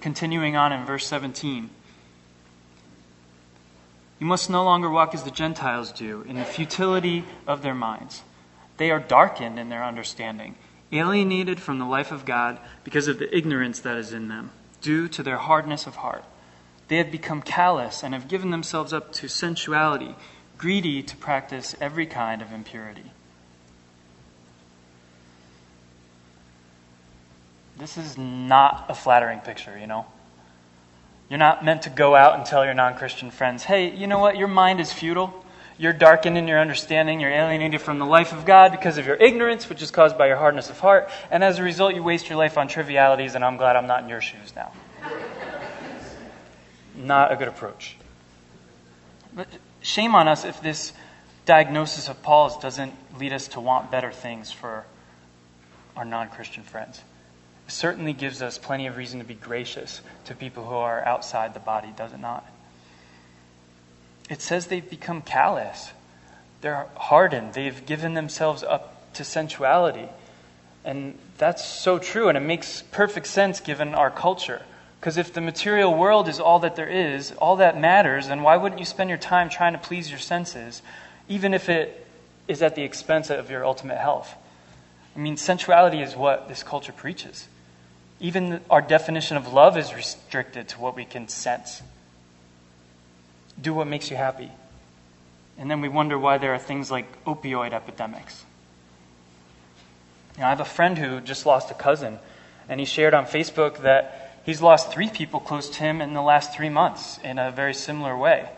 Continuing 0.00 0.56
on 0.56 0.72
in 0.72 0.84
verse 0.84 1.06
17. 1.06 1.70
You 4.18 4.26
must 4.26 4.50
no 4.50 4.64
longer 4.64 4.90
walk 4.90 5.14
as 5.14 5.22
the 5.22 5.30
Gentiles 5.30 5.92
do, 5.92 6.24
in 6.28 6.36
the 6.36 6.44
futility 6.44 7.24
of 7.46 7.62
their 7.62 7.74
minds. 7.74 8.22
They 8.76 8.90
are 8.90 8.98
darkened 8.98 9.58
in 9.58 9.68
their 9.68 9.84
understanding, 9.84 10.56
alienated 10.92 11.60
from 11.60 11.78
the 11.78 11.84
life 11.84 12.10
of 12.10 12.24
God 12.24 12.58
because 12.84 13.08
of 13.08 13.18
the 13.18 13.34
ignorance 13.36 13.80
that 13.80 13.96
is 13.96 14.12
in 14.12 14.28
them, 14.28 14.50
due 14.80 15.08
to 15.08 15.22
their 15.22 15.38
hardness 15.38 15.86
of 15.86 15.96
heart. 15.96 16.24
They 16.88 16.96
have 16.96 17.12
become 17.12 17.42
callous 17.42 18.02
and 18.02 18.14
have 18.14 18.28
given 18.28 18.50
themselves 18.50 18.92
up 18.92 19.12
to 19.14 19.28
sensuality, 19.28 20.16
greedy 20.56 21.02
to 21.02 21.16
practice 21.16 21.76
every 21.80 22.06
kind 22.06 22.42
of 22.42 22.52
impurity. 22.52 23.12
This 27.78 27.96
is 27.96 28.18
not 28.18 28.86
a 28.88 28.94
flattering 28.94 29.38
picture, 29.38 29.78
you 29.78 29.86
know? 29.86 30.04
You're 31.30 31.38
not 31.38 31.64
meant 31.64 31.82
to 31.82 31.90
go 31.90 32.16
out 32.16 32.36
and 32.36 32.44
tell 32.44 32.64
your 32.64 32.74
non 32.74 32.96
Christian 32.96 33.30
friends, 33.30 33.62
hey, 33.62 33.94
you 33.94 34.06
know 34.06 34.18
what? 34.18 34.36
Your 34.36 34.48
mind 34.48 34.80
is 34.80 34.92
futile. 34.92 35.44
You're 35.76 35.92
darkened 35.92 36.36
in 36.36 36.48
your 36.48 36.58
understanding. 36.58 37.20
You're 37.20 37.30
alienated 37.30 37.80
from 37.80 38.00
the 38.00 38.06
life 38.06 38.32
of 38.32 38.44
God 38.44 38.72
because 38.72 38.98
of 38.98 39.06
your 39.06 39.14
ignorance, 39.14 39.68
which 39.68 39.80
is 39.80 39.92
caused 39.92 40.18
by 40.18 40.26
your 40.26 40.36
hardness 40.36 40.70
of 40.70 40.80
heart. 40.80 41.08
And 41.30 41.44
as 41.44 41.60
a 41.60 41.62
result, 41.62 41.94
you 41.94 42.02
waste 42.02 42.28
your 42.28 42.36
life 42.36 42.58
on 42.58 42.66
trivialities, 42.66 43.36
and 43.36 43.44
I'm 43.44 43.56
glad 43.56 43.76
I'm 43.76 43.86
not 43.86 44.02
in 44.02 44.08
your 44.08 44.20
shoes 44.20 44.52
now. 44.56 44.72
not 46.96 47.30
a 47.30 47.36
good 47.36 47.46
approach. 47.46 47.96
But 49.32 49.46
shame 49.82 50.16
on 50.16 50.26
us 50.26 50.44
if 50.44 50.60
this 50.60 50.92
diagnosis 51.46 52.08
of 52.08 52.22
Paul's 52.22 52.58
doesn't 52.58 52.94
lead 53.20 53.32
us 53.32 53.48
to 53.48 53.60
want 53.60 53.92
better 53.92 54.10
things 54.10 54.50
for 54.50 54.84
our 55.94 56.04
non 56.04 56.28
Christian 56.30 56.64
friends 56.64 57.02
certainly 57.68 58.12
gives 58.12 58.42
us 58.42 58.58
plenty 58.58 58.86
of 58.86 58.96
reason 58.96 59.20
to 59.20 59.24
be 59.24 59.34
gracious 59.34 60.00
to 60.24 60.34
people 60.34 60.64
who 60.64 60.74
are 60.74 61.04
outside 61.04 61.54
the 61.54 61.60
body, 61.60 61.92
does 61.96 62.12
it 62.12 62.20
not? 62.20 62.44
It 64.28 64.42
says 64.42 64.66
they've 64.66 64.88
become 64.88 65.22
callous. 65.22 65.92
They're 66.60 66.86
hardened. 66.96 67.54
They've 67.54 67.86
given 67.86 68.14
themselves 68.14 68.62
up 68.62 69.12
to 69.14 69.24
sensuality. 69.24 70.08
And 70.84 71.18
that's 71.36 71.64
so 71.64 71.98
true, 71.98 72.28
and 72.28 72.36
it 72.36 72.42
makes 72.42 72.82
perfect 72.82 73.26
sense 73.26 73.60
given 73.60 73.94
our 73.94 74.10
culture. 74.10 74.62
Because 75.00 75.16
if 75.16 75.32
the 75.32 75.40
material 75.40 75.94
world 75.94 76.28
is 76.28 76.40
all 76.40 76.58
that 76.60 76.76
there 76.76 76.88
is, 76.88 77.32
all 77.32 77.56
that 77.56 77.78
matters, 77.78 78.28
then 78.28 78.42
why 78.42 78.56
wouldn't 78.56 78.80
you 78.80 78.84
spend 78.84 79.10
your 79.10 79.18
time 79.18 79.48
trying 79.48 79.72
to 79.72 79.78
please 79.78 80.10
your 80.10 80.18
senses, 80.18 80.82
even 81.28 81.54
if 81.54 81.68
it 81.68 82.06
is 82.48 82.62
at 82.62 82.74
the 82.74 82.82
expense 82.82 83.30
of 83.30 83.50
your 83.50 83.64
ultimate 83.64 83.98
health? 83.98 84.34
I 85.14 85.20
mean, 85.20 85.36
sensuality 85.36 86.00
is 86.00 86.16
what 86.16 86.48
this 86.48 86.62
culture 86.62 86.92
preaches. 86.92 87.48
Even 88.20 88.60
our 88.68 88.80
definition 88.80 89.36
of 89.36 89.52
love 89.52 89.76
is 89.76 89.94
restricted 89.94 90.68
to 90.68 90.80
what 90.80 90.96
we 90.96 91.04
can 91.04 91.28
sense. 91.28 91.82
Do 93.60 93.74
what 93.74 93.86
makes 93.86 94.10
you 94.10 94.16
happy. 94.16 94.50
And 95.56 95.70
then 95.70 95.80
we 95.80 95.88
wonder 95.88 96.18
why 96.18 96.38
there 96.38 96.54
are 96.54 96.58
things 96.58 96.90
like 96.90 97.24
opioid 97.24 97.72
epidemics. 97.72 98.44
You 100.36 100.40
know, 100.40 100.46
I 100.46 100.50
have 100.50 100.60
a 100.60 100.64
friend 100.64 100.96
who 100.96 101.20
just 101.20 101.46
lost 101.46 101.70
a 101.70 101.74
cousin, 101.74 102.18
and 102.68 102.78
he 102.78 102.86
shared 102.86 103.14
on 103.14 103.26
Facebook 103.26 103.78
that 103.82 104.40
he's 104.44 104.62
lost 104.62 104.92
three 104.92 105.08
people 105.08 105.40
close 105.40 105.68
to 105.70 105.78
him 105.78 106.00
in 106.00 106.12
the 106.12 106.22
last 106.22 106.54
three 106.54 106.68
months 106.68 107.18
in 107.24 107.38
a 107.38 107.50
very 107.50 107.74
similar 107.74 108.16
way. 108.16 108.48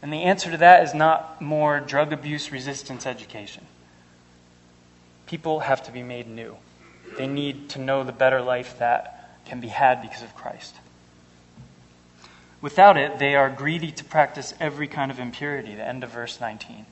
And 0.00 0.12
the 0.12 0.22
answer 0.22 0.50
to 0.50 0.56
that 0.58 0.84
is 0.84 0.94
not 0.94 1.42
more 1.42 1.80
drug 1.80 2.12
abuse 2.12 2.52
resistance 2.52 3.04
education. 3.04 3.66
People 5.26 5.60
have 5.60 5.82
to 5.84 5.92
be 5.92 6.02
made 6.02 6.26
new. 6.26 6.56
They 7.16 7.26
need 7.26 7.70
to 7.70 7.78
know 7.78 8.04
the 8.04 8.12
better 8.12 8.40
life 8.40 8.78
that 8.78 9.30
can 9.46 9.60
be 9.60 9.68
had 9.68 10.02
because 10.02 10.22
of 10.22 10.34
Christ. 10.34 10.74
Without 12.60 12.96
it, 12.96 13.18
they 13.18 13.34
are 13.36 13.48
greedy 13.48 13.92
to 13.92 14.04
practice 14.04 14.52
every 14.58 14.88
kind 14.88 15.10
of 15.10 15.18
impurity, 15.18 15.74
the 15.74 15.86
end 15.86 16.02
of 16.02 16.10
verse 16.10 16.40
19. 16.40 16.86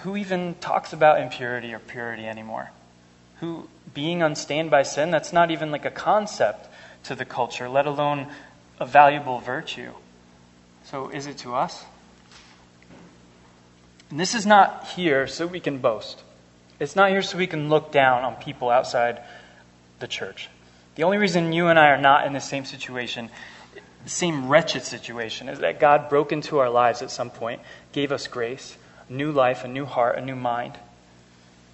Who 0.00 0.16
even 0.16 0.54
talks 0.60 0.92
about 0.92 1.20
impurity 1.20 1.72
or 1.72 1.78
purity 1.78 2.26
anymore? 2.26 2.70
Who, 3.40 3.68
being 3.94 4.22
unstained 4.22 4.70
by 4.70 4.82
sin, 4.82 5.10
that's 5.10 5.32
not 5.32 5.50
even 5.50 5.70
like 5.70 5.86
a 5.86 5.90
concept 5.90 6.68
to 7.04 7.14
the 7.14 7.24
culture, 7.24 7.68
let 7.68 7.86
alone 7.86 8.26
a 8.78 8.86
valuable 8.86 9.38
virtue. 9.38 9.92
So 10.84 11.08
is 11.08 11.26
it 11.26 11.38
to 11.38 11.54
us? 11.54 11.84
And 14.10 14.20
this 14.20 14.34
is 14.34 14.46
not 14.46 14.88
here 14.88 15.26
so 15.26 15.46
we 15.46 15.60
can 15.60 15.78
boast. 15.78 16.22
It's 16.80 16.94
not 16.94 17.10
here 17.10 17.22
so 17.22 17.38
we 17.38 17.46
can 17.46 17.68
look 17.68 17.90
down 17.90 18.24
on 18.24 18.36
people 18.36 18.70
outside 18.70 19.22
the 19.98 20.06
church. 20.06 20.48
The 20.94 21.02
only 21.02 21.18
reason 21.18 21.52
you 21.52 21.68
and 21.68 21.78
I 21.78 21.88
are 21.88 22.00
not 22.00 22.26
in 22.26 22.32
the 22.32 22.40
same 22.40 22.64
situation, 22.64 23.30
the 24.04 24.10
same 24.10 24.48
wretched 24.48 24.84
situation, 24.84 25.48
is 25.48 25.58
that 25.58 25.80
God 25.80 26.08
broke 26.08 26.32
into 26.32 26.58
our 26.58 26.70
lives 26.70 27.02
at 27.02 27.10
some 27.10 27.30
point, 27.30 27.60
gave 27.92 28.12
us 28.12 28.26
grace, 28.28 28.76
a 29.08 29.12
new 29.12 29.32
life, 29.32 29.64
a 29.64 29.68
new 29.68 29.86
heart, 29.86 30.18
a 30.18 30.24
new 30.24 30.36
mind. 30.36 30.78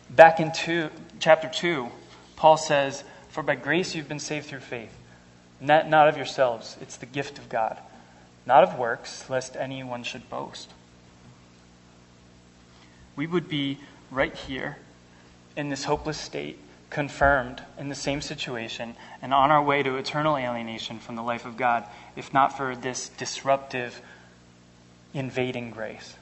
Back 0.08 0.40
in 0.40 0.52
two, 0.52 0.90
chapter 1.20 1.48
2, 1.48 1.88
Paul 2.36 2.56
says, 2.56 3.04
For 3.28 3.42
by 3.42 3.56
grace 3.56 3.94
you've 3.94 4.08
been 4.08 4.18
saved 4.18 4.46
through 4.46 4.60
faith, 4.60 4.94
not, 5.60 5.88
not 5.88 6.08
of 6.08 6.16
yourselves. 6.16 6.76
It's 6.80 6.96
the 6.96 7.06
gift 7.06 7.38
of 7.38 7.48
God, 7.48 7.78
not 8.46 8.62
of 8.62 8.78
works, 8.78 9.28
lest 9.28 9.56
anyone 9.56 10.02
should 10.02 10.28
boast. 10.30 10.70
We 13.16 13.26
would 13.26 13.48
be 13.48 13.78
right 14.10 14.34
here 14.34 14.76
in 15.56 15.68
this 15.68 15.84
hopeless 15.84 16.18
state, 16.18 16.58
confirmed 16.90 17.62
in 17.78 17.88
the 17.88 17.94
same 17.94 18.20
situation, 18.20 18.94
and 19.22 19.34
on 19.34 19.50
our 19.50 19.62
way 19.62 19.82
to 19.82 19.96
eternal 19.96 20.36
alienation 20.36 20.98
from 20.98 21.16
the 21.16 21.22
life 21.22 21.44
of 21.44 21.56
God, 21.56 21.84
if 22.16 22.32
not 22.32 22.56
for 22.56 22.76
this 22.76 23.08
disruptive, 23.10 24.00
invading 25.12 25.70
grace. 25.70 26.16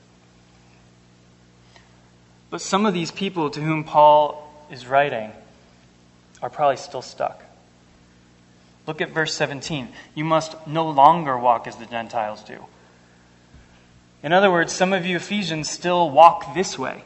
But 2.51 2.61
some 2.61 2.85
of 2.85 2.93
these 2.93 3.11
people 3.11 3.51
to 3.51 3.61
whom 3.61 3.85
Paul 3.85 4.53
is 4.71 4.87
writing 4.87 5.33
are 6.43 6.51
probably 6.51 6.77
still 6.77 7.03
stuck. 7.03 7.43
Look 8.87 9.01
at 9.01 9.11
verse 9.11 9.33
17. 9.35 9.89
You 10.15 10.25
must 10.25 10.67
no 10.67 10.91
longer 10.91 11.39
walk 11.39 11.67
as 11.67 11.77
the 11.77 11.87
Gentiles 11.87 12.43
do. 12.43 12.59
In 14.23 14.33
other 14.33 14.51
words, 14.51 14.73
some 14.73 14.93
of 14.93 15.07
you 15.07 15.17
Ephesians 15.17 15.71
still 15.71 16.11
walk 16.11 16.55
this 16.55 16.79
way. 16.79 17.05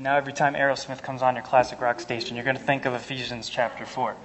Now, 0.00 0.16
every 0.16 0.32
time 0.32 0.54
Aerosmith 0.54 1.02
comes 1.02 1.20
on 1.20 1.34
your 1.34 1.44
classic 1.44 1.78
rock 1.78 2.00
station, 2.00 2.34
you're 2.34 2.44
going 2.44 2.56
to 2.56 2.62
think 2.62 2.86
of 2.86 2.94
Ephesians 2.94 3.50
chapter 3.50 3.84
4. 3.84 4.16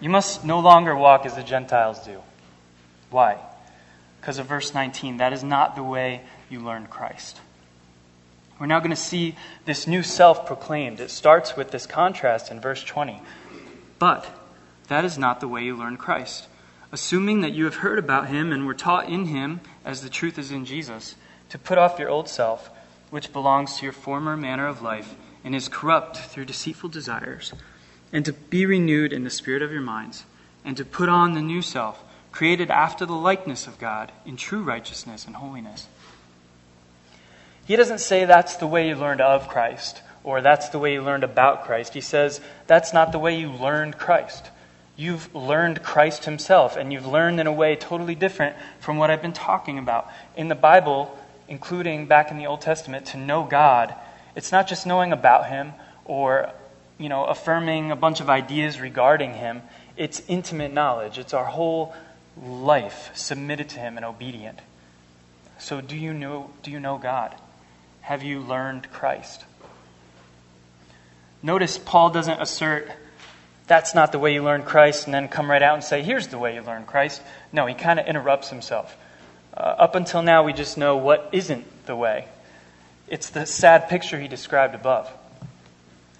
You 0.00 0.08
must 0.08 0.44
no 0.44 0.58
longer 0.58 0.96
walk 0.96 1.24
as 1.24 1.36
the 1.36 1.44
Gentiles 1.44 2.04
do. 2.04 2.20
Why? 3.10 3.38
Because 4.20 4.38
of 4.38 4.46
verse 4.46 4.74
19. 4.74 5.18
That 5.18 5.32
is 5.32 5.44
not 5.44 5.76
the 5.76 5.84
way 5.84 6.22
you 6.50 6.58
learned 6.58 6.90
Christ. 6.90 7.40
We're 8.58 8.66
now 8.66 8.80
going 8.80 8.90
to 8.90 8.96
see 8.96 9.36
this 9.66 9.86
new 9.86 10.02
self 10.02 10.46
proclaimed. 10.46 10.98
It 10.98 11.12
starts 11.12 11.56
with 11.56 11.70
this 11.70 11.86
contrast 11.86 12.50
in 12.50 12.60
verse 12.60 12.82
20. 12.82 13.22
But 14.00 14.26
that 14.88 15.04
is 15.04 15.16
not 15.16 15.38
the 15.38 15.46
way 15.46 15.62
you 15.62 15.76
learned 15.76 16.00
Christ 16.00 16.48
assuming 16.92 17.40
that 17.40 17.52
you 17.52 17.64
have 17.64 17.76
heard 17.76 17.98
about 17.98 18.28
him 18.28 18.52
and 18.52 18.66
were 18.66 18.74
taught 18.74 19.08
in 19.08 19.26
him, 19.26 19.60
as 19.86 20.02
the 20.02 20.10
truth 20.10 20.38
is 20.38 20.50
in 20.50 20.66
Jesus, 20.66 21.14
to 21.48 21.58
put 21.58 21.78
off 21.78 21.98
your 21.98 22.10
old 22.10 22.28
self, 22.28 22.68
which 23.08 23.32
belongs 23.32 23.78
to 23.78 23.84
your 23.84 23.92
former 23.92 24.36
manner 24.36 24.66
of 24.66 24.82
life 24.82 25.14
and 25.42 25.54
is 25.54 25.68
corrupt 25.68 26.18
through 26.18 26.44
deceitful 26.44 26.90
desires, 26.90 27.54
and 28.12 28.24
to 28.24 28.34
be 28.34 28.66
renewed 28.66 29.12
in 29.12 29.24
the 29.24 29.30
spirit 29.30 29.62
of 29.62 29.72
your 29.72 29.80
minds, 29.80 30.26
and 30.64 30.76
to 30.76 30.84
put 30.84 31.08
on 31.08 31.32
the 31.32 31.40
new 31.40 31.62
self, 31.62 32.02
created 32.32 32.70
after 32.70 33.06
the 33.06 33.14
likeness 33.14 33.66
of 33.66 33.78
God 33.78 34.12
in 34.26 34.36
true 34.36 34.62
righteousness 34.62 35.24
and 35.24 35.36
holiness. 35.36 35.86
He 37.64 37.76
doesn't 37.76 38.00
say 38.00 38.26
that's 38.26 38.56
the 38.56 38.66
way 38.66 38.88
you 38.88 38.96
learned 38.96 39.22
of 39.22 39.48
Christ 39.48 40.02
or 40.26 40.40
that's 40.40 40.70
the 40.70 40.78
way 40.80 40.92
you 40.92 41.02
learned 41.02 41.22
about 41.22 41.64
Christ. 41.64 41.94
He 41.94 42.00
says 42.00 42.40
that's 42.66 42.92
not 42.92 43.12
the 43.12 43.18
way 43.18 43.38
you 43.38 43.48
learned 43.48 43.96
Christ. 43.96 44.50
You've 44.96 45.34
learned 45.34 45.82
Christ 45.82 46.24
Himself, 46.24 46.76
and 46.76 46.92
you've 46.92 47.06
learned 47.06 47.38
in 47.38 47.46
a 47.46 47.52
way 47.52 47.76
totally 47.76 48.14
different 48.14 48.56
from 48.80 48.96
what 48.96 49.10
I've 49.10 49.22
been 49.22 49.32
talking 49.32 49.78
about. 49.78 50.10
In 50.36 50.48
the 50.48 50.54
Bible, 50.54 51.16
including 51.48 52.06
back 52.06 52.30
in 52.30 52.38
the 52.38 52.46
Old 52.46 52.62
Testament, 52.62 53.06
to 53.06 53.18
know 53.18 53.44
God, 53.44 53.94
it's 54.34 54.52
not 54.52 54.66
just 54.66 54.86
knowing 54.86 55.12
about 55.12 55.48
Him 55.48 55.74
or 56.04 56.50
you 56.98 57.08
know, 57.08 57.24
affirming 57.24 57.90
a 57.90 57.96
bunch 57.96 58.20
of 58.20 58.30
ideas 58.30 58.80
regarding 58.80 59.34
Him. 59.34 59.62
It's 59.96 60.22
intimate 60.28 60.72
knowledge. 60.72 61.18
It's 61.18 61.34
our 61.34 61.44
whole 61.44 61.94
life 62.42 63.10
submitted 63.14 63.68
to 63.70 63.80
Him 63.80 63.96
and 63.96 64.04
obedient. 64.04 64.60
So, 65.58 65.80
do 65.80 65.96
you 65.96 66.12
know, 66.12 66.50
do 66.62 66.70
you 66.70 66.80
know 66.80 66.98
God? 66.98 67.34
Have 68.02 68.22
you 68.22 68.40
learned 68.40 68.90
Christ? 68.90 69.44
Notice 71.42 71.78
Paul 71.78 72.10
doesn't 72.10 72.40
assert 72.40 72.90
that's 73.66 73.94
not 73.94 74.12
the 74.12 74.18
way 74.18 74.32
you 74.32 74.42
learn 74.42 74.62
Christ 74.62 75.06
and 75.06 75.14
then 75.14 75.28
come 75.28 75.50
right 75.50 75.62
out 75.62 75.74
and 75.74 75.82
say, 75.82 76.02
here's 76.02 76.28
the 76.28 76.38
way 76.38 76.54
you 76.54 76.62
learn 76.62 76.84
Christ. 76.84 77.20
No, 77.52 77.66
he 77.66 77.74
kind 77.74 77.98
of 77.98 78.06
interrupts 78.06 78.48
himself. 78.48 78.96
Uh, 79.56 79.60
up 79.60 79.94
until 79.94 80.22
now, 80.22 80.44
we 80.44 80.52
just 80.52 80.78
know 80.78 80.96
what 80.96 81.30
isn't 81.32 81.86
the 81.86 81.96
way. 81.96 82.26
It's 83.08 83.30
the 83.30 83.46
sad 83.46 83.88
picture 83.88 84.20
he 84.20 84.28
described 84.28 84.74
above. 84.74 85.10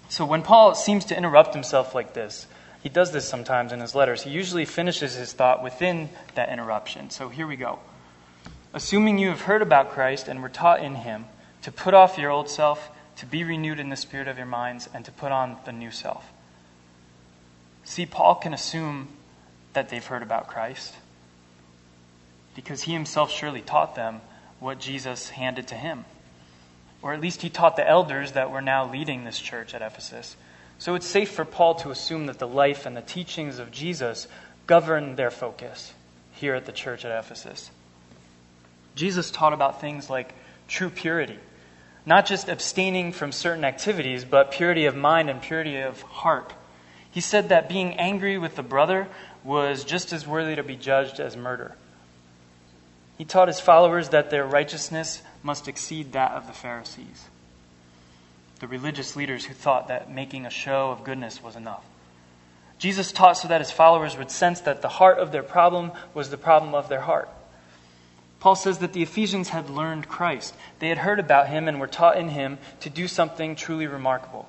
So 0.09 0.25
when 0.25 0.41
Paul 0.41 0.75
seems 0.75 1.05
to 1.05 1.17
interrupt 1.17 1.53
himself 1.53 1.93
like 1.93 2.13
this, 2.13 2.47
he 2.83 2.89
does 2.89 3.11
this 3.11 3.27
sometimes 3.27 3.71
in 3.71 3.79
his 3.79 3.95
letters. 3.95 4.23
He 4.23 4.29
usually 4.29 4.65
finishes 4.65 5.13
his 5.15 5.33
thought 5.33 5.63
within 5.63 6.09
that 6.35 6.49
interruption. 6.49 7.09
So 7.09 7.29
here 7.29 7.47
we 7.47 7.55
go. 7.57 7.79
Assuming 8.73 9.17
you 9.17 9.29
have 9.29 9.41
heard 9.41 9.61
about 9.61 9.91
Christ 9.91 10.27
and 10.27 10.41
were 10.41 10.49
taught 10.49 10.81
in 10.81 10.95
him, 10.95 11.25
to 11.63 11.71
put 11.71 11.93
off 11.93 12.17
your 12.17 12.31
old 12.31 12.49
self, 12.49 12.89
to 13.17 13.25
be 13.25 13.43
renewed 13.43 13.79
in 13.79 13.89
the 13.89 13.95
spirit 13.95 14.27
of 14.27 14.37
your 14.37 14.45
minds, 14.45 14.87
and 14.93 15.03
to 15.05 15.11
put 15.11 15.31
on 15.31 15.57
the 15.65 15.71
new 15.71 15.91
self. 15.91 16.25
See, 17.87 18.05
Paul 18.05 18.35
can 18.35 18.53
assume 18.53 19.07
that 19.71 19.87
they've 19.87 20.05
heard 20.05 20.21
about 20.21 20.47
Christ 20.47 20.93
because 22.53 22.81
he 22.81 22.91
himself 22.91 23.31
surely 23.31 23.61
taught 23.61 23.95
them 23.95 24.19
what 24.59 24.77
Jesus 24.77 25.29
handed 25.29 25.69
to 25.69 25.75
him. 25.75 26.03
Or 27.01 27.13
at 27.13 27.21
least 27.21 27.41
he 27.41 27.49
taught 27.49 27.77
the 27.77 27.87
elders 27.87 28.33
that 28.33 28.51
were 28.51 28.61
now 28.61 28.91
leading 28.91 29.23
this 29.23 29.39
church 29.39 29.73
at 29.73 29.81
Ephesus. 29.81 30.35
So 30.79 30.95
it's 30.95 31.07
safe 31.07 31.31
for 31.31 31.45
Paul 31.45 31.75
to 31.75 31.89
assume 31.89 32.25
that 32.25 32.39
the 32.39 32.47
life 32.47 32.85
and 32.85 32.95
the 32.95 33.01
teachings 33.01 33.57
of 33.57 33.71
Jesus 33.71 34.27
govern 34.67 35.15
their 35.15 35.31
focus 35.31 35.93
here 36.33 36.55
at 36.55 36.65
the 36.65 36.73
church 36.73 37.05
at 37.05 37.17
Ephesus. 37.17 37.71
Jesus 38.95 39.31
taught 39.31 39.53
about 39.53 39.79
things 39.79 40.09
like 40.09 40.33
true 40.67 40.89
purity, 40.89 41.39
not 42.05 42.25
just 42.25 42.49
abstaining 42.49 43.13
from 43.13 43.31
certain 43.31 43.63
activities, 43.63 44.25
but 44.25 44.51
purity 44.51 44.87
of 44.87 44.95
mind 44.95 45.29
and 45.29 45.41
purity 45.41 45.77
of 45.77 46.01
heart. 46.01 46.51
He 47.17 47.21
said 47.21 47.49
that 47.49 47.67
being 47.67 47.95
angry 47.95 48.37
with 48.37 48.55
the 48.55 48.61
brother 48.61 49.07
was 49.43 49.83
just 49.83 50.13
as 50.13 50.27
worthy 50.27 50.55
to 50.55 50.61
be 50.61 50.75
judged 50.75 51.19
as 51.19 51.35
murder. 51.35 51.73
He 53.17 53.25
taught 53.25 53.47
his 53.47 53.59
followers 53.59 54.09
that 54.09 54.29
their 54.29 54.45
righteousness 54.45 55.23
must 55.41 55.67
exceed 55.67 56.11
that 56.11 56.33
of 56.33 56.45
the 56.45 56.53
Pharisees, 56.53 57.27
the 58.59 58.67
religious 58.67 59.15
leaders 59.15 59.45
who 59.45 59.55
thought 59.55 59.87
that 59.87 60.11
making 60.11 60.45
a 60.45 60.51
show 60.51 60.91
of 60.91 61.03
goodness 61.03 61.41
was 61.41 61.55
enough. 61.55 61.83
Jesus 62.77 63.11
taught 63.11 63.39
so 63.39 63.47
that 63.47 63.61
his 63.61 63.71
followers 63.71 64.15
would 64.15 64.29
sense 64.29 64.61
that 64.61 64.83
the 64.83 64.87
heart 64.87 65.17
of 65.17 65.31
their 65.31 65.41
problem 65.41 65.93
was 66.13 66.29
the 66.29 66.37
problem 66.37 66.75
of 66.75 66.87
their 66.87 67.01
heart. 67.01 67.29
Paul 68.39 68.53
says 68.53 68.77
that 68.77 68.93
the 68.93 69.01
Ephesians 69.01 69.49
had 69.49 69.71
learned 69.71 70.07
Christ. 70.07 70.53
They 70.77 70.89
had 70.89 70.99
heard 70.99 71.19
about 71.19 71.49
him 71.49 71.67
and 71.67 71.79
were 71.79 71.87
taught 71.87 72.19
in 72.19 72.29
him 72.29 72.59
to 72.81 72.91
do 72.91 73.07
something 73.07 73.55
truly 73.55 73.87
remarkable. 73.87 74.47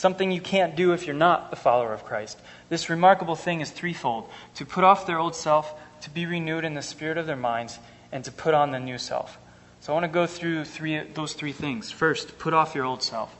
Something 0.00 0.32
you 0.32 0.40
can't 0.40 0.76
do 0.76 0.94
if 0.94 1.06
you're 1.06 1.14
not 1.14 1.50
a 1.52 1.56
follower 1.56 1.92
of 1.92 2.06
Christ. 2.06 2.40
This 2.70 2.88
remarkable 2.88 3.36
thing 3.36 3.60
is 3.60 3.70
threefold 3.70 4.30
to 4.54 4.64
put 4.64 4.82
off 4.82 5.04
their 5.04 5.18
old 5.18 5.36
self, 5.36 5.78
to 6.00 6.08
be 6.08 6.24
renewed 6.24 6.64
in 6.64 6.72
the 6.72 6.80
spirit 6.80 7.18
of 7.18 7.26
their 7.26 7.36
minds, 7.36 7.78
and 8.10 8.24
to 8.24 8.32
put 8.32 8.54
on 8.54 8.70
the 8.70 8.80
new 8.80 8.96
self. 8.96 9.36
So 9.82 9.92
I 9.92 10.00
want 10.00 10.04
to 10.04 10.10
go 10.10 10.26
through 10.26 10.64
three, 10.64 10.98
those 11.12 11.34
three 11.34 11.52
things. 11.52 11.90
First, 11.90 12.38
put 12.38 12.54
off 12.54 12.74
your 12.74 12.86
old 12.86 13.02
self. 13.02 13.36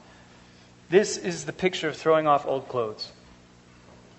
This 0.90 1.16
is 1.16 1.46
the 1.46 1.54
picture 1.54 1.88
of 1.88 1.96
throwing 1.96 2.26
off 2.26 2.44
old 2.44 2.68
clothes. 2.68 3.10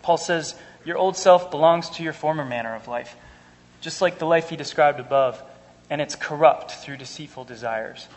Paul 0.01 0.17
says, 0.17 0.55
Your 0.83 0.97
old 0.97 1.17
self 1.17 1.51
belongs 1.51 1.91
to 1.91 2.03
your 2.03 2.11
former 2.11 2.43
manner 2.43 2.73
of 2.73 2.87
life, 2.87 3.15
just 3.81 4.01
like 4.01 4.17
the 4.17 4.25
life 4.25 4.49
he 4.49 4.55
described 4.55 4.99
above, 4.99 5.39
and 5.91 6.01
it's 6.01 6.15
corrupt 6.15 6.71
through 6.71 6.97
deceitful 6.97 7.43
desires. 7.43 8.07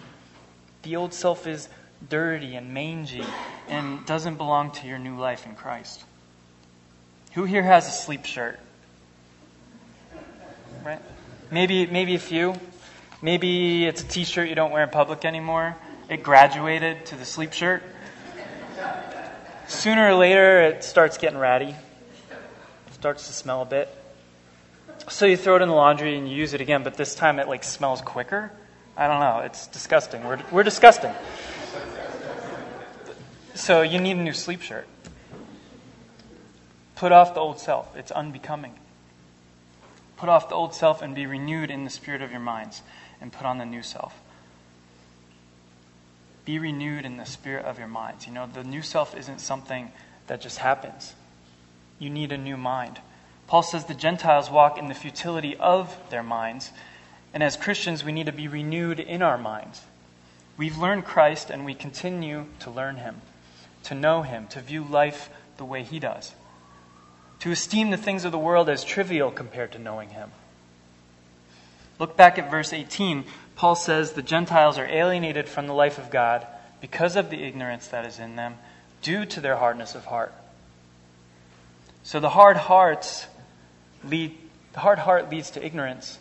The 0.81 0.97
old 0.97 1.13
self 1.13 1.47
is 1.47 1.69
dirty 2.09 2.57
and 2.57 2.73
mangy 2.73 3.25
and 3.69 4.05
doesn't 4.07 4.37
belong 4.37 4.71
to 4.73 4.87
your 4.87 4.99
new 4.99 5.17
life 5.17 5.47
in 5.47 5.55
Christ. 5.55 6.05
Who 7.33 7.45
here 7.45 7.63
has 7.63 7.89
a 7.89 7.91
sleep 7.91 8.25
shirt? 8.25 8.61
Right? 10.85 11.01
Maybe, 11.51 11.87
maybe 11.87 12.15
a 12.15 12.19
few. 12.19 12.55
Maybe 13.23 13.87
it's 13.87 14.03
a 14.03 14.07
t 14.07 14.25
shirt 14.25 14.49
you 14.49 14.55
don't 14.55 14.71
wear 14.71 14.83
in 14.83 14.91
public 14.91 15.25
anymore. 15.25 15.77
It 16.09 16.23
graduated 16.23 17.07
to 17.07 17.17
the 17.17 17.25
sleep 17.25 17.53
shirt. 17.53 17.83
Sooner 19.67 20.09
or 20.09 20.15
later, 20.15 20.61
it 20.61 20.85
starts 20.85 21.17
getting 21.17 21.39
ratty, 21.39 21.71
it 21.71 22.95
starts 22.95 23.27
to 23.29 23.33
smell 23.33 23.63
a 23.63 23.65
bit. 23.65 23.89
So 25.09 25.27
you 25.27 25.37
throw 25.37 25.57
it 25.57 25.63
in 25.63 25.69
the 25.69 25.75
laundry 25.75 26.17
and 26.17 26.29
you 26.29 26.37
use 26.37 26.55
it 26.55 26.61
again, 26.61 26.83
but 26.83 26.97
this 26.97 27.15
time 27.15 27.39
it 27.39 27.49
like 27.49 27.65
smells 27.65 28.01
quicker. 28.03 28.53
I 28.97 29.09
don't 29.09 29.21
know. 29.21 29.41
It's 29.41 29.67
disgusting. 29.67 30.25
We're, 30.25 30.41
we're 30.51 30.63
disgusting. 30.63 31.13
So 33.55 33.83
you 33.83 34.01
need 34.01 34.17
a 34.17 34.21
new 34.21 34.33
sleep 34.33 34.63
shirt. 34.63 34.89
Put 36.97 37.13
off 37.13 37.35
the 37.35 37.41
old 37.41 37.61
self. 37.61 37.97
It's 37.97 38.11
unbecoming. 38.11 38.75
Put 40.17 40.29
off 40.29 40.49
the 40.49 40.55
old 40.55 40.75
self 40.75 41.03
and 41.03 41.15
be 41.15 41.27
renewed 41.27 41.71
in 41.71 41.85
the 41.85 41.91
spirit 41.91 42.21
of 42.21 42.31
your 42.31 42.41
minds, 42.41 42.83
and 43.21 43.33
put 43.33 43.47
on 43.47 43.59
the 43.59 43.65
new 43.65 43.83
self. 43.83 44.21
Be 46.45 46.59
renewed 46.59 47.05
in 47.05 47.17
the 47.17 47.25
spirit 47.25 47.65
of 47.65 47.79
your 47.79 47.89
minds. 47.89 48.27
You 48.27 48.33
know, 48.33 48.47
the 48.47 48.65
new 48.65 48.83
self 48.83 49.17
isn't 49.17 49.41
something 49.41 49.93
that 50.27 50.41
just 50.41 50.59
happens. 50.59 51.15
You 51.99 52.11
need 52.11 52.33
a 52.33 52.39
new 52.39 52.57
mind. 52.57 53.01
Paul 53.47 53.63
says 53.63 53.85
the 53.85 53.95
Gentiles 53.95 54.51
walk 54.51 54.79
in 54.79 54.89
the 54.89 54.95
futility 54.95 55.57
of 55.57 55.97
their 56.11 56.23
minds, 56.23 56.73
and 57.33 57.43
as 57.43 57.57
Christians, 57.57 58.05
we 58.05 58.13
need 58.13 58.27
to 58.27 58.33
be 58.33 58.49
renewed 58.49 58.99
in 58.99 59.23
our 59.23 59.39
minds. 59.39 59.83
We've 60.57 60.79
learned 60.79 61.05
Christ, 61.05 61.51
and 61.51 61.65
we 61.65 61.75
continue 61.75 62.47
to 62.61 62.71
learn 62.71 62.97
him, 62.97 63.21
to 63.85 63.95
know 63.95 64.23
him, 64.23 64.47
to 64.49 64.61
view 64.61 64.85
life 64.85 65.31
the 65.57 65.65
way 65.65 65.83
he 65.83 65.99
does 65.99 66.35
to 67.45 67.51
esteem 67.51 67.91
the 67.91 67.99
things 67.99 68.25
of 68.25 68.33
the 68.33 68.39
world 68.39 68.71
as 68.71 68.83
trivial 68.83 69.31
compared 69.31 69.73
to 69.73 69.79
knowing 69.79 70.09
Him. 70.09 70.31
Look 71.99 72.17
back 72.17 72.39
at 72.39 72.51
verse 72.51 72.73
18. 72.73 73.25
Paul 73.55 73.75
says 73.75 74.13
the 74.13 74.23
Gentiles 74.23 74.79
are 74.79 74.87
alienated 74.87 75.47
from 75.47 75.67
the 75.67 75.75
life 75.75 75.99
of 75.99 76.11
God 76.11 76.47
because 76.81 77.17
of 77.17 77.29
the 77.29 77.43
ignorance 77.43 77.89
that 77.89 78.07
is 78.07 78.19
in 78.19 78.37
them, 78.37 78.55
due 79.03 79.27
to 79.27 79.43
their 79.43 79.57
hardness 79.57 79.95
of 79.95 80.07
heart. 80.07 80.33
So 82.03 82.19
the 82.19 82.31
hard 82.31 82.57
hearts 82.57 83.27
lead 84.03 84.35
the 84.73 84.81
hard 84.81 84.99
heart 84.99 85.31
leads 85.31 85.51
to 85.51 85.65
ignorance. 85.65 86.19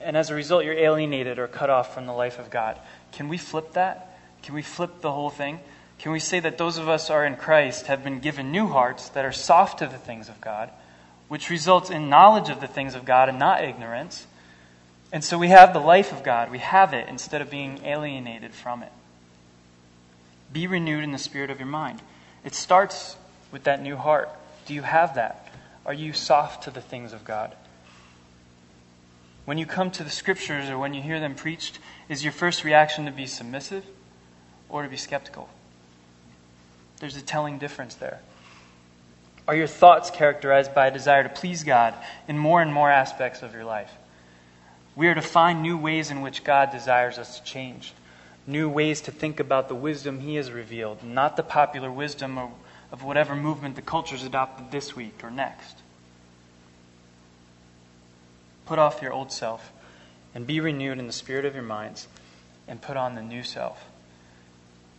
And 0.00 0.16
as 0.16 0.30
a 0.30 0.36
result, 0.36 0.64
you're 0.64 0.74
alienated 0.74 1.40
or 1.40 1.48
cut 1.48 1.68
off 1.68 1.94
from 1.94 2.06
the 2.06 2.12
life 2.12 2.38
of 2.38 2.48
God. 2.48 2.78
Can 3.10 3.28
we 3.28 3.38
flip 3.38 3.72
that? 3.72 4.16
Can 4.44 4.54
we 4.54 4.62
flip 4.62 5.00
the 5.00 5.10
whole 5.10 5.30
thing? 5.30 5.58
Can 5.98 6.12
we 6.12 6.20
say 6.20 6.40
that 6.40 6.58
those 6.58 6.76
of 6.76 6.88
us 6.88 7.08
who 7.08 7.14
are 7.14 7.24
in 7.24 7.36
Christ 7.36 7.86
have 7.86 8.04
been 8.04 8.20
given 8.20 8.52
new 8.52 8.66
hearts 8.66 9.08
that 9.10 9.24
are 9.24 9.32
soft 9.32 9.78
to 9.78 9.86
the 9.86 9.98
things 9.98 10.28
of 10.28 10.40
God, 10.40 10.70
which 11.28 11.50
results 11.50 11.90
in 11.90 12.10
knowledge 12.10 12.50
of 12.50 12.60
the 12.60 12.66
things 12.66 12.94
of 12.94 13.04
God 13.04 13.28
and 13.28 13.38
not 13.38 13.64
ignorance? 13.64 14.26
And 15.12 15.22
so 15.22 15.38
we 15.38 15.48
have 15.48 15.72
the 15.72 15.80
life 15.80 16.12
of 16.12 16.24
God. 16.24 16.50
We 16.50 16.58
have 16.58 16.92
it 16.92 17.08
instead 17.08 17.40
of 17.40 17.50
being 17.50 17.84
alienated 17.84 18.52
from 18.52 18.82
it. 18.82 18.92
Be 20.52 20.66
renewed 20.66 21.04
in 21.04 21.12
the 21.12 21.18
spirit 21.18 21.50
of 21.50 21.58
your 21.58 21.68
mind. 21.68 22.02
It 22.44 22.54
starts 22.54 23.16
with 23.50 23.64
that 23.64 23.80
new 23.80 23.96
heart. 23.96 24.28
Do 24.66 24.74
you 24.74 24.82
have 24.82 25.14
that? 25.14 25.48
Are 25.86 25.94
you 25.94 26.12
soft 26.12 26.64
to 26.64 26.70
the 26.70 26.80
things 26.80 27.12
of 27.12 27.24
God? 27.24 27.54
When 29.44 29.58
you 29.58 29.66
come 29.66 29.90
to 29.92 30.04
the 30.04 30.10
scriptures 30.10 30.70
or 30.70 30.78
when 30.78 30.94
you 30.94 31.02
hear 31.02 31.20
them 31.20 31.34
preached, 31.34 31.78
is 32.08 32.24
your 32.24 32.32
first 32.32 32.64
reaction 32.64 33.04
to 33.04 33.12
be 33.12 33.26
submissive 33.26 33.84
or 34.68 34.82
to 34.82 34.88
be 34.88 34.96
skeptical? 34.96 35.48
There's 37.00 37.16
a 37.16 37.22
telling 37.22 37.58
difference 37.58 37.94
there. 37.94 38.20
Are 39.46 39.54
your 39.54 39.66
thoughts 39.66 40.10
characterized 40.10 40.74
by 40.74 40.86
a 40.86 40.90
desire 40.90 41.22
to 41.22 41.28
please 41.28 41.64
God 41.64 41.94
in 42.28 42.38
more 42.38 42.62
and 42.62 42.72
more 42.72 42.90
aspects 42.90 43.42
of 43.42 43.52
your 43.52 43.64
life? 43.64 43.92
We 44.96 45.08
are 45.08 45.14
to 45.14 45.22
find 45.22 45.60
new 45.60 45.76
ways 45.76 46.10
in 46.10 46.22
which 46.22 46.44
God 46.44 46.70
desires 46.70 47.18
us 47.18 47.38
to 47.38 47.44
change, 47.44 47.92
new 48.46 48.68
ways 48.68 49.00
to 49.02 49.10
think 49.10 49.40
about 49.40 49.68
the 49.68 49.74
wisdom 49.74 50.20
He 50.20 50.36
has 50.36 50.50
revealed, 50.50 51.02
not 51.02 51.36
the 51.36 51.42
popular 51.42 51.90
wisdom 51.90 52.38
of, 52.38 52.50
of 52.90 53.02
whatever 53.02 53.34
movement 53.34 53.76
the 53.76 53.82
culture's 53.82 54.24
adopted 54.24 54.70
this 54.70 54.96
week 54.96 55.22
or 55.22 55.30
next. 55.30 55.78
Put 58.66 58.78
off 58.78 59.02
your 59.02 59.12
old 59.12 59.30
self 59.30 59.72
and 60.34 60.46
be 60.46 60.60
renewed 60.60 60.98
in 60.98 61.06
the 61.06 61.12
spirit 61.12 61.44
of 61.44 61.54
your 61.54 61.64
minds 61.64 62.08
and 62.66 62.80
put 62.80 62.96
on 62.96 63.14
the 63.14 63.22
new 63.22 63.42
self 63.42 63.84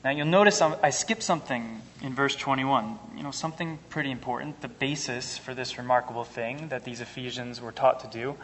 now 0.05 0.11
you'll 0.11 0.27
notice 0.27 0.61
I 0.61 0.91
skipped 0.91 1.23
something 1.23 1.81
in 2.03 2.13
verse 2.13 2.35
21. 2.35 2.99
You 3.17 3.23
know, 3.23 3.31
something 3.31 3.79
pretty 3.89 4.11
important, 4.11 4.61
the 4.61 4.67
basis 4.67 5.35
for 5.35 5.55
this 5.55 5.79
remarkable 5.79 6.23
thing 6.23 6.67
that 6.67 6.83
these 6.83 7.01
Ephesians 7.01 7.59
were 7.59 7.71
taught 7.71 8.01
to 8.01 8.07
do. 8.07 8.35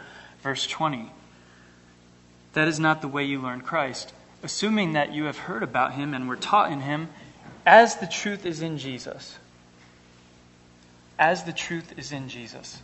Verse 0.42 0.66
20. 0.66 1.12
That 2.54 2.66
is 2.66 2.80
not 2.80 3.00
the 3.00 3.06
way 3.06 3.22
you 3.22 3.40
learn 3.40 3.60
Christ, 3.60 4.12
assuming 4.42 4.94
that 4.94 5.12
you 5.12 5.26
have 5.26 5.38
heard 5.38 5.62
about 5.62 5.92
him 5.92 6.14
and 6.14 6.28
were 6.28 6.34
taught 6.34 6.72
in 6.72 6.80
him 6.80 7.10
as 7.64 7.94
the 7.94 8.08
truth 8.08 8.44
is 8.44 8.60
in 8.60 8.76
Jesus. 8.76 9.38
As 11.16 11.44
the 11.44 11.52
truth 11.52 11.96
is 11.96 12.10
in 12.10 12.28
Jesus. 12.28 12.82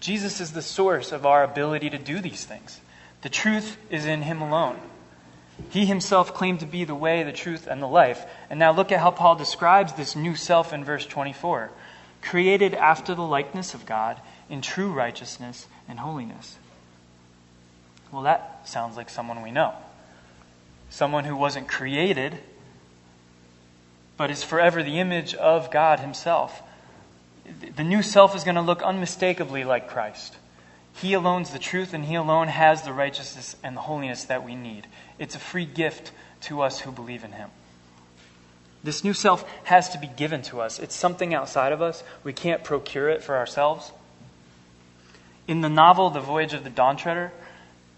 Jesus 0.00 0.40
is 0.40 0.50
the 0.50 0.62
source 0.62 1.12
of 1.12 1.24
our 1.24 1.44
ability 1.44 1.90
to 1.90 1.98
do 1.98 2.18
these 2.18 2.44
things. 2.44 2.80
The 3.22 3.28
truth 3.28 3.76
is 3.88 4.04
in 4.04 4.22
him 4.22 4.42
alone. 4.42 4.80
He 5.70 5.86
himself 5.86 6.34
claimed 6.34 6.60
to 6.60 6.66
be 6.66 6.84
the 6.84 6.94
way, 6.94 7.22
the 7.22 7.32
truth, 7.32 7.66
and 7.66 7.82
the 7.82 7.86
life. 7.86 8.24
And 8.48 8.58
now 8.58 8.72
look 8.72 8.90
at 8.90 9.00
how 9.00 9.10
Paul 9.10 9.36
describes 9.36 9.92
this 9.92 10.16
new 10.16 10.34
self 10.34 10.72
in 10.72 10.84
verse 10.84 11.06
24 11.06 11.70
created 12.22 12.74
after 12.74 13.14
the 13.14 13.22
likeness 13.22 13.74
of 13.74 13.86
God 13.86 14.20
in 14.48 14.60
true 14.60 14.92
righteousness 14.92 15.66
and 15.88 15.98
holiness. 15.98 16.58
Well, 18.12 18.22
that 18.22 18.68
sounds 18.68 18.96
like 18.96 19.08
someone 19.08 19.42
we 19.42 19.50
know. 19.50 19.74
Someone 20.90 21.24
who 21.24 21.36
wasn't 21.36 21.68
created, 21.68 22.36
but 24.16 24.30
is 24.30 24.42
forever 24.42 24.82
the 24.82 24.98
image 24.98 25.34
of 25.34 25.70
God 25.70 26.00
Himself. 26.00 26.60
The 27.76 27.84
new 27.84 28.02
self 28.02 28.34
is 28.34 28.44
going 28.44 28.56
to 28.56 28.60
look 28.60 28.82
unmistakably 28.82 29.64
like 29.64 29.88
Christ. 29.88 30.36
He 30.94 31.14
alone 31.14 31.42
is 31.42 31.50
the 31.50 31.58
truth, 31.58 31.94
and 31.94 32.04
He 32.04 32.16
alone 32.16 32.48
has 32.48 32.82
the 32.82 32.92
righteousness 32.92 33.56
and 33.62 33.76
the 33.76 33.82
holiness 33.82 34.24
that 34.24 34.44
we 34.44 34.56
need. 34.56 34.86
It's 35.20 35.36
a 35.36 35.38
free 35.38 35.66
gift 35.66 36.10
to 36.42 36.62
us 36.62 36.80
who 36.80 36.90
believe 36.90 37.22
in 37.22 37.30
Him. 37.32 37.50
This 38.82 39.04
new 39.04 39.12
self 39.12 39.44
has 39.64 39.90
to 39.90 39.98
be 39.98 40.08
given 40.08 40.40
to 40.42 40.60
us. 40.60 40.78
It's 40.78 40.94
something 40.96 41.34
outside 41.34 41.72
of 41.72 41.82
us. 41.82 42.02
We 42.24 42.32
can't 42.32 42.64
procure 42.64 43.10
it 43.10 43.22
for 43.22 43.36
ourselves. 43.36 43.92
In 45.46 45.60
the 45.60 45.68
novel 45.68 46.08
The 46.10 46.20
Voyage 46.20 46.54
of 46.54 46.64
the 46.64 46.70
Dawn 46.70 46.96
Treader, 46.96 47.32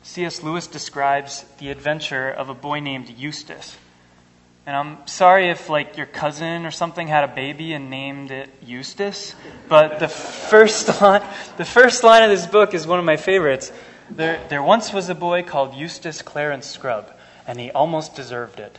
C.S. 0.03 0.43
Lewis 0.43 0.67
describes 0.67 1.45
the 1.59 1.71
adventure 1.71 2.29
of 2.29 2.49
a 2.49 2.55
boy 2.55 2.81
named 2.81 3.09
Eustace. 3.09 3.77
And 4.67 4.77
I'm 4.77 5.07
sorry 5.07 5.51
if 5.51 5.69
like 5.69 5.97
your 5.97 6.07
cousin 6.07 6.67
or 6.67 6.73
something 6.73 7.07
had 7.07 7.25
a 7.25 7.29
baby 7.29 7.73
and 7.73 7.91
named 7.91 8.33
it 8.33 8.51
Eustace, 8.65 9.35
but 9.69 10.01
the 10.01 10.09
first 10.09 11.01
line, 11.01 11.23
the 11.57 11.65
first 11.65 12.03
line 12.03 12.25
of 12.25 12.31
this 12.31 12.47
book 12.47 12.75
is 12.75 12.87
one 12.87 12.99
of 12.99 13.05
my 13.05 13.17
favorites. 13.17 13.71
There, 14.11 14.45
there 14.49 14.63
once 14.63 14.93
was 14.93 15.09
a 15.09 15.15
boy 15.15 15.43
called 15.43 15.75
Eustace 15.75 16.23
Clarence 16.23 16.67
Scrubb, 16.67 17.11
and 17.47 17.59
he 17.59 17.71
almost 17.71 18.15
deserved 18.15 18.61
it. 18.61 18.79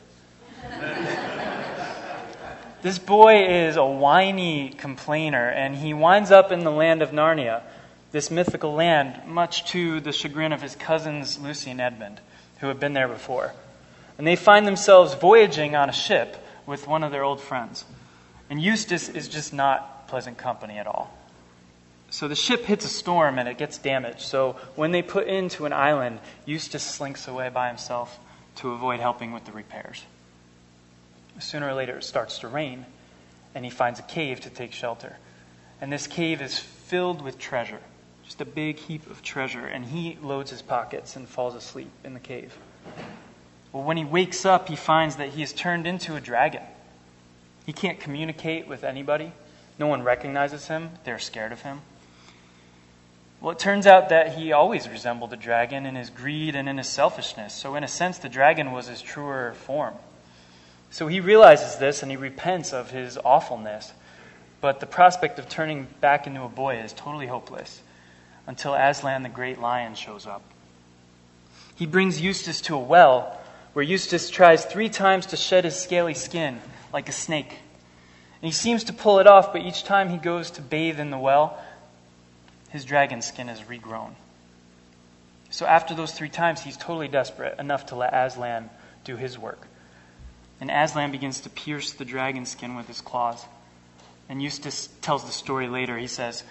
this 2.81 2.99
boy 2.99 3.45
is 3.45 3.75
a 3.75 3.85
whiny 3.85 4.69
complainer, 4.69 5.49
and 5.49 5.75
he 5.75 5.93
winds 5.93 6.31
up 6.31 6.51
in 6.51 6.63
the 6.63 6.71
land 6.71 7.01
of 7.01 7.11
Narnia, 7.11 7.63
this 8.11 8.29
mythical 8.29 8.73
land, 8.73 9.21
much 9.25 9.65
to 9.71 9.99
the 9.99 10.11
chagrin 10.11 10.53
of 10.53 10.61
his 10.61 10.75
cousins 10.75 11.39
Lucy 11.39 11.71
and 11.71 11.81
Edmund, 11.81 12.19
who 12.59 12.67
have 12.67 12.79
been 12.79 12.93
there 12.93 13.07
before. 13.07 13.53
And 14.17 14.27
they 14.27 14.35
find 14.35 14.67
themselves 14.67 15.15
voyaging 15.15 15.75
on 15.75 15.89
a 15.89 15.93
ship 15.93 16.37
with 16.65 16.87
one 16.87 17.03
of 17.03 17.11
their 17.11 17.23
old 17.23 17.41
friends. 17.41 17.85
And 18.49 18.61
Eustace 18.61 19.09
is 19.09 19.27
just 19.27 19.53
not 19.53 20.07
pleasant 20.07 20.37
company 20.37 20.77
at 20.77 20.85
all. 20.85 21.11
So 22.13 22.27
the 22.27 22.35
ship 22.35 22.63
hits 22.65 22.85
a 22.85 22.89
storm 22.89 23.39
and 23.39 23.49
it 23.49 23.57
gets 23.57 23.79
damaged. 23.79 24.21
So 24.21 24.55
when 24.75 24.91
they 24.91 25.01
put 25.01 25.25
into 25.25 25.65
an 25.65 25.73
island, 25.73 26.19
Eustace 26.45 26.83
slinks 26.83 27.27
away 27.27 27.49
by 27.49 27.69
himself 27.69 28.19
to 28.57 28.71
avoid 28.71 28.99
helping 28.99 29.31
with 29.31 29.45
the 29.45 29.51
repairs. 29.51 30.03
Sooner 31.39 31.67
or 31.67 31.73
later, 31.73 31.97
it 31.97 32.03
starts 32.03 32.37
to 32.39 32.47
rain, 32.47 32.85
and 33.55 33.65
he 33.65 33.71
finds 33.71 33.99
a 33.99 34.03
cave 34.03 34.41
to 34.41 34.51
take 34.51 34.73
shelter. 34.73 35.17
And 35.81 35.91
this 35.91 36.05
cave 36.05 36.39
is 36.39 36.59
filled 36.59 37.23
with 37.23 37.39
treasure 37.39 37.79
just 38.23 38.41
a 38.41 38.45
big 38.45 38.77
heap 38.77 39.09
of 39.09 39.21
treasure, 39.21 39.65
and 39.65 39.83
he 39.83 40.17
loads 40.21 40.51
his 40.51 40.61
pockets 40.61 41.15
and 41.15 41.27
falls 41.27 41.55
asleep 41.55 41.89
in 42.03 42.13
the 42.13 42.19
cave. 42.19 42.55
Well, 43.71 43.83
when 43.83 43.97
he 43.97 44.05
wakes 44.05 44.45
up, 44.45 44.69
he 44.69 44.75
finds 44.75 45.17
that 45.17 45.29
he 45.29 45.41
has 45.41 45.51
turned 45.51 45.87
into 45.87 46.15
a 46.15 46.21
dragon. 46.21 46.61
He 47.65 47.73
can't 47.73 47.99
communicate 47.99 48.67
with 48.67 48.83
anybody. 48.83 49.33
No 49.79 49.87
one 49.87 50.03
recognizes 50.03 50.67
him. 50.67 50.91
They're 51.03 51.19
scared 51.19 51.51
of 51.51 51.63
him. 51.63 51.81
Well, 53.43 53.51
it 53.51 53.59
turns 53.59 53.85
out 53.85 54.07
that 54.07 54.35
he 54.37 54.53
always 54.53 54.87
resembled 54.87 55.33
a 55.33 55.35
dragon 55.35 55.85
in 55.85 55.95
his 55.95 56.09
greed 56.09 56.55
and 56.55 56.69
in 56.69 56.77
his 56.77 56.87
selfishness. 56.87 57.53
So, 57.53 57.75
in 57.75 57.83
a 57.83 57.89
sense, 57.89 58.17
the 58.17 58.29
dragon 58.29 58.71
was 58.71 58.87
his 58.87 59.01
truer 59.01 59.51
form. 59.65 59.95
So 60.91 61.07
he 61.07 61.19
realizes 61.19 61.75
this 61.75 62.03
and 62.03 62.09
he 62.09 62.15
repents 62.15 62.71
of 62.71 62.91
his 62.91 63.17
awfulness. 63.17 63.91
But 64.61 64.79
the 64.79 64.85
prospect 64.85 65.39
of 65.39 65.49
turning 65.49 65.87
back 65.99 66.25
into 66.25 66.41
a 66.43 66.47
boy 66.47 66.77
is 66.77 66.93
totally 66.93 67.27
hopeless 67.27 67.81
until 68.47 68.75
Aslan 68.75 69.23
the 69.23 69.29
great 69.29 69.59
lion 69.59 69.95
shows 69.95 70.25
up. 70.25 70.41
He 71.75 71.85
brings 71.85 72.21
Eustace 72.21 72.61
to 72.61 72.75
a 72.75 72.79
well 72.79 73.41
where 73.73 73.83
Eustace 73.83 74.29
tries 74.29 74.63
three 74.63 74.87
times 74.87 75.25
to 75.25 75.35
shed 75.35 75.65
his 75.65 75.77
scaly 75.77 76.13
skin 76.13 76.61
like 76.93 77.09
a 77.09 77.11
snake. 77.11 77.49
And 77.49 78.47
he 78.47 78.51
seems 78.51 78.85
to 78.85 78.93
pull 78.93 79.19
it 79.19 79.27
off, 79.27 79.51
but 79.51 79.63
each 79.63 79.83
time 79.83 80.07
he 80.07 80.17
goes 80.17 80.51
to 80.51 80.61
bathe 80.61 80.97
in 80.97 81.09
the 81.09 81.17
well, 81.17 81.59
his 82.73 82.85
dragon 82.85 83.21
skin 83.21 83.49
is 83.49 83.61
regrown. 83.61 84.15
So 85.51 85.67
after 85.67 85.93
those 85.93 86.11
three 86.11 86.29
times, 86.29 86.59
he's 86.59 86.75
totally 86.75 87.07
desperate, 87.07 87.59
enough 87.59 87.85
to 87.87 87.95
let 87.95 88.15
Aslan 88.15 88.71
do 89.05 89.15
his 89.15 89.37
work. 89.37 89.67
And 90.59 90.71
Aslan 90.71 91.11
begins 91.11 91.41
to 91.41 91.51
pierce 91.51 91.93
the 91.93 92.03
dragon 92.03 92.47
skin 92.47 92.75
with 92.75 92.87
his 92.87 92.99
claws. 92.99 93.45
And 94.27 94.41
Eustace 94.41 94.89
tells 95.01 95.23
the 95.23 95.31
story 95.31 95.67
later. 95.67 95.99
He 95.99 96.07
says, 96.07 96.43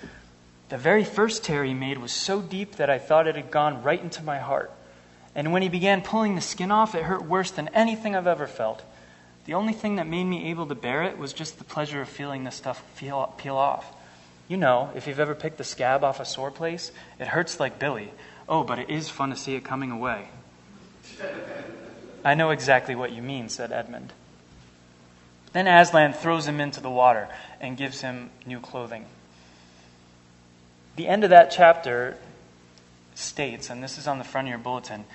The 0.68 0.78
very 0.78 1.02
first 1.02 1.42
tear 1.42 1.64
he 1.64 1.74
made 1.74 1.98
was 1.98 2.12
so 2.12 2.40
deep 2.40 2.76
that 2.76 2.88
I 2.88 2.98
thought 2.98 3.26
it 3.26 3.34
had 3.34 3.50
gone 3.50 3.82
right 3.82 4.00
into 4.00 4.22
my 4.22 4.38
heart. 4.38 4.70
And 5.34 5.52
when 5.52 5.62
he 5.62 5.68
began 5.68 6.02
pulling 6.02 6.36
the 6.36 6.40
skin 6.40 6.70
off, 6.70 6.94
it 6.94 7.02
hurt 7.02 7.24
worse 7.24 7.50
than 7.50 7.66
anything 7.68 8.14
I've 8.14 8.28
ever 8.28 8.46
felt. 8.46 8.84
The 9.46 9.54
only 9.54 9.72
thing 9.72 9.96
that 9.96 10.06
made 10.06 10.24
me 10.24 10.50
able 10.50 10.66
to 10.66 10.76
bear 10.76 11.02
it 11.02 11.18
was 11.18 11.32
just 11.32 11.58
the 11.58 11.64
pleasure 11.64 12.00
of 12.00 12.08
feeling 12.08 12.44
the 12.44 12.52
stuff 12.52 12.84
peel, 12.96 13.34
peel 13.38 13.56
off. 13.56 13.92
You 14.52 14.58
know, 14.58 14.90
if 14.94 15.06
you've 15.06 15.18
ever 15.18 15.34
picked 15.34 15.56
the 15.56 15.64
scab 15.64 16.04
off 16.04 16.20
a 16.20 16.26
sore 16.26 16.50
place, 16.50 16.92
it 17.18 17.26
hurts 17.26 17.58
like 17.58 17.78
Billy. 17.78 18.12
Oh, 18.46 18.64
but 18.64 18.78
it 18.78 18.90
is 18.90 19.08
fun 19.08 19.30
to 19.30 19.36
see 19.36 19.54
it 19.54 19.64
coming 19.64 19.90
away. 19.90 20.28
I 22.22 22.34
know 22.34 22.50
exactly 22.50 22.94
what 22.94 23.12
you 23.12 23.22
mean, 23.22 23.48
said 23.48 23.72
Edmund. 23.72 24.12
Then 25.54 25.66
Aslan 25.66 26.12
throws 26.12 26.46
him 26.46 26.60
into 26.60 26.82
the 26.82 26.90
water 26.90 27.30
and 27.62 27.78
gives 27.78 28.02
him 28.02 28.28
new 28.44 28.60
clothing. 28.60 29.06
The 30.96 31.08
end 31.08 31.24
of 31.24 31.30
that 31.30 31.50
chapter 31.50 32.18
states, 33.14 33.70
and 33.70 33.82
this 33.82 33.96
is 33.96 34.06
on 34.06 34.18
the 34.18 34.22
front 34.22 34.48
of 34.48 34.50
your 34.50 34.58
bulletin, 34.58 35.06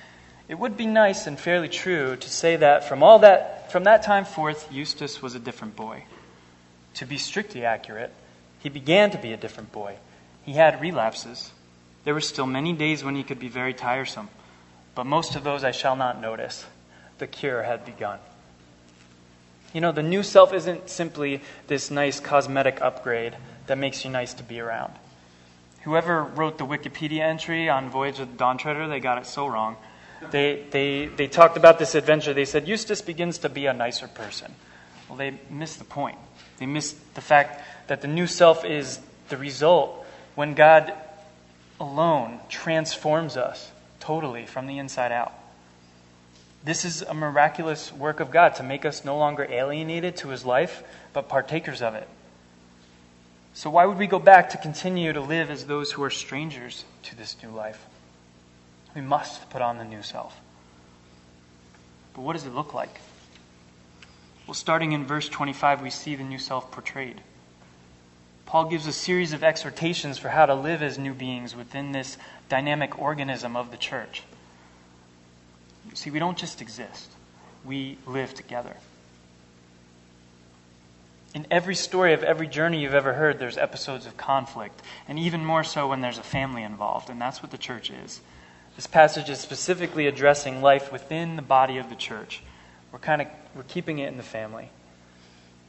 it 0.49 0.55
would 0.55 0.75
be 0.75 0.87
nice 0.87 1.27
and 1.27 1.39
fairly 1.39 1.69
true 1.69 2.15
to 2.15 2.27
say 2.27 2.55
that 2.55 2.89
from 2.89 3.03
all 3.03 3.19
that 3.19 3.71
from 3.71 3.83
that 3.83 4.01
time 4.01 4.25
forth 4.25 4.73
Eustace 4.73 5.21
was 5.21 5.35
a 5.35 5.39
different 5.39 5.75
boy. 5.75 6.05
To 6.95 7.05
be 7.05 7.19
strictly 7.19 7.65
accurate, 7.65 8.11
he 8.59 8.69
began 8.69 9.11
to 9.11 9.17
be 9.17 9.33
a 9.33 9.37
different 9.37 9.71
boy. 9.71 9.95
He 10.43 10.53
had 10.53 10.81
relapses. 10.81 11.51
There 12.03 12.13
were 12.13 12.21
still 12.21 12.45
many 12.45 12.73
days 12.73 13.03
when 13.03 13.15
he 13.15 13.23
could 13.23 13.39
be 13.39 13.49
very 13.49 13.73
tiresome, 13.73 14.29
but 14.95 15.05
most 15.05 15.35
of 15.35 15.43
those 15.43 15.63
I 15.63 15.71
shall 15.71 15.95
not 15.95 16.21
notice. 16.21 16.65
The 17.17 17.27
cure 17.27 17.63
had 17.63 17.85
begun. 17.85 18.19
You 19.73 19.81
know, 19.81 19.91
the 19.91 20.03
new 20.03 20.23
self 20.23 20.53
isn't 20.53 20.89
simply 20.89 21.41
this 21.67 21.91
nice 21.91 22.19
cosmetic 22.19 22.81
upgrade 22.81 23.35
that 23.67 23.77
makes 23.77 24.05
you 24.05 24.11
nice 24.11 24.33
to 24.35 24.43
be 24.43 24.59
around. 24.59 24.93
Whoever 25.83 26.23
wrote 26.23 26.57
the 26.57 26.65
Wikipedia 26.65 27.21
entry 27.21 27.69
on 27.69 27.89
Voyage 27.89 28.19
of 28.19 28.31
the 28.31 28.37
Dawn 28.37 28.57
Treader, 28.57 28.87
they 28.87 28.99
got 28.99 29.17
it 29.17 29.25
so 29.25 29.47
wrong. 29.47 29.75
They, 30.31 30.65
they, 30.71 31.05
they 31.05 31.27
talked 31.27 31.57
about 31.57 31.79
this 31.79 31.95
adventure. 31.95 32.33
They 32.33 32.45
said 32.45 32.67
Eustace 32.67 33.01
begins 33.01 33.39
to 33.39 33.49
be 33.49 33.67
a 33.67 33.73
nicer 33.73 34.07
person. 34.07 34.53
Well, 35.07 35.17
they 35.17 35.39
missed 35.49 35.79
the 35.79 35.85
point. 35.85 36.17
They 36.57 36.65
missed 36.65 37.15
the 37.15 37.21
fact 37.21 37.63
that 37.87 38.01
the 38.01 38.07
new 38.07 38.27
self 38.27 38.65
is 38.65 38.99
the 39.29 39.37
result 39.37 40.05
when 40.35 40.53
God 40.53 40.93
alone 41.79 42.39
transforms 42.49 43.37
us 43.37 43.71
totally 43.99 44.45
from 44.45 44.67
the 44.67 44.77
inside 44.77 45.11
out. 45.11 45.33
This 46.63 46.85
is 46.85 47.01
a 47.01 47.13
miraculous 47.13 47.93
work 47.93 48.19
of 48.19 48.31
God 48.31 48.55
to 48.55 48.63
make 48.63 48.85
us 48.85 49.05
no 49.05 49.17
longer 49.17 49.47
alienated 49.49 50.17
to 50.17 50.29
his 50.29 50.45
life, 50.45 50.83
but 51.13 51.29
partakers 51.29 51.81
of 51.81 51.95
it. 51.95 52.07
So, 53.53 53.69
why 53.69 53.85
would 53.85 53.97
we 53.97 54.05
go 54.05 54.19
back 54.19 54.49
to 54.51 54.57
continue 54.57 55.13
to 55.13 55.21
live 55.21 55.49
as 55.49 55.65
those 55.65 55.91
who 55.91 56.03
are 56.03 56.09
strangers 56.09 56.85
to 57.03 57.15
this 57.15 57.35
new 57.41 57.49
life? 57.49 57.85
We 58.93 59.01
must 59.01 59.49
put 59.49 59.61
on 59.61 59.77
the 59.77 59.85
new 59.85 60.03
self. 60.03 60.39
But 62.13 62.21
what 62.21 62.33
does 62.33 62.45
it 62.45 62.53
look 62.53 62.73
like? 62.73 62.99
Well, 64.45 64.53
starting 64.53 64.91
in 64.91 65.05
verse 65.05 65.27
25, 65.27 65.81
we 65.81 65.89
see 65.89 66.15
the 66.15 66.23
new 66.23 66.39
self 66.39 66.71
portrayed. 66.71 67.21
Paul 68.47 68.69
gives 68.69 68.87
a 68.87 68.93
series 68.93 69.33
of 69.33 69.43
exhortations 69.43 70.17
for 70.17 70.29
how 70.29 70.45
to 70.45 70.55
live 70.55 70.81
as 70.81 70.97
new 70.97 71.13
beings 71.13 71.53
within 71.53 71.91
this 71.91 72.17
dynamic 72.47 72.97
organism 72.97 73.57
of 73.57 73.71
the 73.71 73.77
church. 73.77 74.23
See, 75.93 76.09
we 76.09 76.19
don't 76.19 76.37
just 76.37 76.61
exist, 76.61 77.11
we 77.65 77.97
live 78.05 78.33
together. 78.33 78.77
In 81.35 81.45
every 81.51 81.75
story 81.75 82.13
of 82.13 82.23
every 82.23 82.47
journey 82.47 82.81
you've 82.81 82.93
ever 82.93 83.13
heard, 83.13 83.37
there's 83.37 83.57
episodes 83.57 84.05
of 84.05 84.15
conflict, 84.15 84.81
and 85.09 85.19
even 85.19 85.43
more 85.43 85.63
so 85.63 85.89
when 85.89 85.99
there's 85.99 86.17
a 86.17 86.23
family 86.23 86.63
involved, 86.63 87.09
and 87.09 87.19
that's 87.19 87.43
what 87.43 87.51
the 87.51 87.57
church 87.57 87.91
is. 87.91 88.21
This 88.77 88.87
passage 88.87 89.29
is 89.29 89.39
specifically 89.39 90.07
addressing 90.07 90.61
life 90.61 90.91
within 90.91 91.35
the 91.35 91.41
body 91.41 91.79
of 91.79 91.89
the 91.89 91.95
church. 91.95 92.41
We're 92.93 92.99
kind 92.99 93.21
of 93.21 93.27
we're 93.55 93.63
keeping 93.63 93.99
it 93.99 94.07
in 94.07 94.15
the 94.17 94.23
family. 94.23 94.69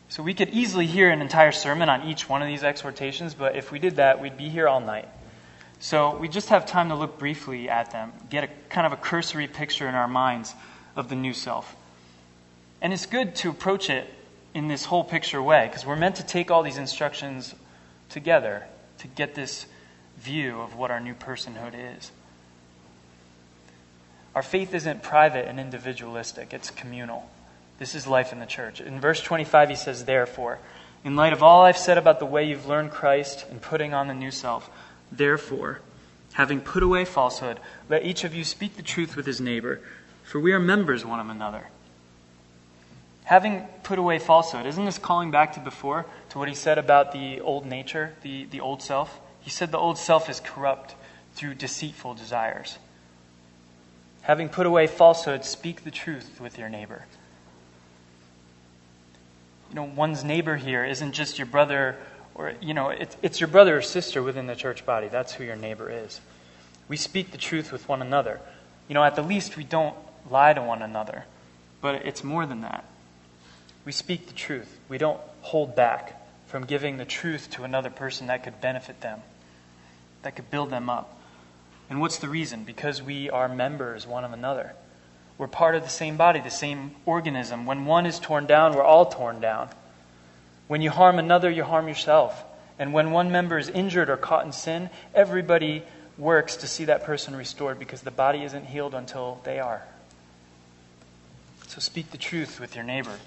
So 0.09 0.23
we 0.23 0.33
could 0.33 0.51
easily 0.51 0.87
hear 0.87 1.11
an 1.11 1.21
entire 1.21 1.53
sermon 1.53 1.89
on 1.89 2.09
each 2.09 2.29
one 2.29 2.41
of 2.41 2.49
these 2.49 2.65
exhortations, 2.65 3.35
but 3.35 3.57
if 3.57 3.71
we 3.71 3.79
did 3.79 3.97
that, 3.97 4.21
we'd 4.21 4.39
be 4.39 4.49
here 4.49 4.67
all 4.67 4.81
night. 4.81 5.09
So 5.81 6.17
we 6.17 6.29
just 6.29 6.49
have 6.49 6.67
time 6.67 6.89
to 6.89 6.95
look 6.95 7.19
briefly 7.19 7.69
at 7.69 7.91
them, 7.91 8.13
get 8.31 8.45
a 8.45 8.49
kind 8.69 8.87
of 8.87 8.93
a 8.93 8.97
cursory 8.97 9.47
picture 9.47 9.89
in 9.89 9.95
our 9.95 10.09
minds 10.09 10.55
of 10.97 11.09
the 11.09 11.15
new 11.15 11.35
self. 11.35 11.77
And 12.81 12.93
it's 12.93 13.07
good 13.07 13.35
to 13.37 13.51
approach 13.51 13.91
it 13.91 14.13
in 14.55 14.69
this 14.69 14.87
whole 14.87 15.05
picture 15.05 15.43
way 15.43 15.67
because 15.69 15.85
we're 15.85 15.97
meant 15.97 16.17
to 16.17 16.27
take 16.27 16.51
all 16.51 16.63
these 16.63 16.79
instructions 16.79 17.55
together 18.09 18.65
to 18.99 19.09
get 19.09 19.35
this 19.35 19.67
view 20.17 20.61
of 20.61 20.75
what 20.75 20.91
our 20.91 21.01
new 21.01 21.15
personhood 21.15 21.75
is. 21.97 22.11
Our 24.35 24.43
faith 24.43 24.75
isn't 24.75 25.03
private 25.03 25.47
and 25.47 25.61
individualistic, 25.61 26.53
it's 26.53 26.71
communal. 26.71 27.29
This 27.79 27.95
is 27.95 28.07
life 28.07 28.33
in 28.33 28.41
the 28.41 28.47
church. 28.47 28.81
In 28.81 29.01
verse 29.01 29.21
25, 29.21 29.69
he 29.71 29.77
says, 29.77 30.05
Therefore, 30.05 30.59
in 31.05 31.17
light 31.17 31.33
of 31.33 31.43
all 31.43 31.65
I've 31.65 31.79
said 31.79 31.97
about 31.97 32.19
the 32.19 32.27
way 32.27 32.45
you've 32.45 32.67
learned 32.67 32.91
Christ 32.91 33.47
and 33.51 33.63
putting 33.63 33.95
on 33.95 34.09
the 34.09 34.15
new 34.15 34.33
self, 34.33 34.69
therefore, 35.13 35.81
having 36.33 36.61
put 36.61 36.83
away 36.83 37.05
falsehood, 37.05 37.61
let 37.89 38.05
each 38.05 38.25
of 38.25 38.35
you 38.35 38.45
speak 38.45 38.77
the 38.77 38.83
truth 38.83 39.17
with 39.17 39.27
his 39.27 39.41
neighbor, 39.41 39.81
for 40.25 40.41
we 40.41 40.53
are 40.53 40.59
members 40.59 41.05
one 41.05 41.21
of 41.21 41.29
another. 41.29 41.69
Having 43.25 43.67
put 43.83 43.99
away 43.99 44.19
falsehood, 44.19 44.67
isn't 44.67 44.85
this 44.85 44.99
calling 44.99 45.31
back 45.31 45.53
to 45.53 45.61
before, 45.61 46.07
to 46.31 46.39
what 46.39 46.49
he 46.49 46.55
said 46.55 46.79
about 46.79 47.13
the 47.13 47.41
old 47.41 47.65
nature, 47.65 48.15
the, 48.23 48.47
the 48.47 48.61
old 48.61 48.83
self? 48.83 49.21
He 49.41 49.51
said 49.51 49.71
the 49.71 49.79
old 49.79 49.99
self 49.99 50.29
is 50.29 50.41
corrupt 50.41 50.95
through 51.35 51.55
deceitful 51.55 52.15
desires. 52.15 52.79
Having 54.23 54.49
put 54.49 54.67
away 54.67 54.87
falsehood, 54.87 55.45
speak 55.45 55.85
the 55.85 55.91
truth 55.91 56.41
with 56.41 56.59
your 56.59 56.69
neighbor. 56.69 57.05
You 59.71 59.75
know, 59.75 59.85
one's 59.95 60.25
neighbor 60.25 60.57
here 60.57 60.85
isn't 60.85 61.13
just 61.13 61.39
your 61.39 61.47
brother 61.47 61.97
or, 62.35 62.55
you 62.61 62.73
know, 62.73 62.91
it's, 62.91 63.17
it's 63.21 63.41
your 63.41 63.49
brother 63.49 63.79
or 63.79 63.83
sister 63.83 64.23
within 64.23 64.47
the 64.47 64.55
church 64.55 64.87
body. 64.87 65.09
That's 65.09 65.33
who 65.33 65.45
your 65.45 65.57
neighbor 65.57 65.91
is. 65.91 66.21
We 66.89 66.97
speak 66.97 67.33
the 67.33 67.39
truth 67.39 67.73
with 67.73 67.89
one 67.89 68.01
another. 68.01 68.41
You 68.87 68.95
know, 68.95 69.03
at 69.03 69.17
the 69.17 69.23
least, 69.23 69.57
we 69.57 69.65
don't 69.65 69.97
lie 70.31 70.53
to 70.53 70.63
one 70.63 70.81
another, 70.81 71.25
but 71.81 72.07
it's 72.07 72.23
more 72.25 72.47
than 72.47 72.63
that. 72.63 72.85
We 73.85 73.93
speak 73.93 74.27
the 74.27 74.33
truth. 74.33 74.79
We 74.89 74.99
don't 74.99 75.21
hold 75.41 75.75
back 75.75 76.23
from 76.47 76.65
giving 76.65 76.97
the 76.97 77.05
truth 77.05 77.51
to 77.51 77.65
another 77.65 77.91
person 77.91 78.29
that 78.29 78.45
could 78.45 78.61
benefit 78.61 79.01
them, 79.01 79.21
that 80.23 80.37
could 80.37 80.51
build 80.51 80.71
them 80.71 80.89
up. 80.89 81.21
And 81.91 82.01
what's 82.01 82.19
the 82.19 82.29
reason? 82.29 82.65
Because 82.65 83.03
we 83.03 83.29
are 83.31 83.49
members 83.49 84.07
one 84.07 84.25
of 84.25 84.33
another. 84.33 84.75
We're 85.39 85.47
part 85.47 85.77
of 85.77 85.85
the 85.85 85.89
same 85.89 86.17
body, 86.17 86.41
the 86.41 86.51
same 86.51 86.97
organism. 87.07 87.65
When 87.65 87.87
one 87.87 88.07
is 88.07 88.19
torn 88.19 88.47
down, 88.47 88.75
we're 88.75 88.83
all 88.83 89.07
torn 89.07 89.41
down. 89.41 89.71
When 90.67 90.83
you 90.83 90.91
harm 90.91 91.19
another, 91.19 91.49
you 91.49 91.63
harm 91.63 91.89
yourself. 91.89 92.45
And 92.79 92.93
when 92.93 93.13
one 93.13 93.31
member 93.31 93.57
is 93.57 93.69
injured 93.69 94.11
or 94.11 94.17
caught 94.17 94.45
in 94.45 94.53
sin, 94.53 94.91
everybody 95.15 95.85
works 96.19 96.57
to 96.57 96.67
see 96.67 96.87
that 96.87 97.05
person 97.05 97.37
restored 97.37 97.79
because 97.79 98.03
the 98.03 98.11
body 98.11 98.43
isn't 98.43 98.67
healed 98.67 98.95
until 98.95 99.41
they 99.45 99.61
are. 99.61 99.83
So 101.69 101.81
speak 101.81 102.11
the 102.11 102.19
truth 102.19 102.59
with 102.61 102.75
your 102.75 102.85
neighbor. 102.85 103.19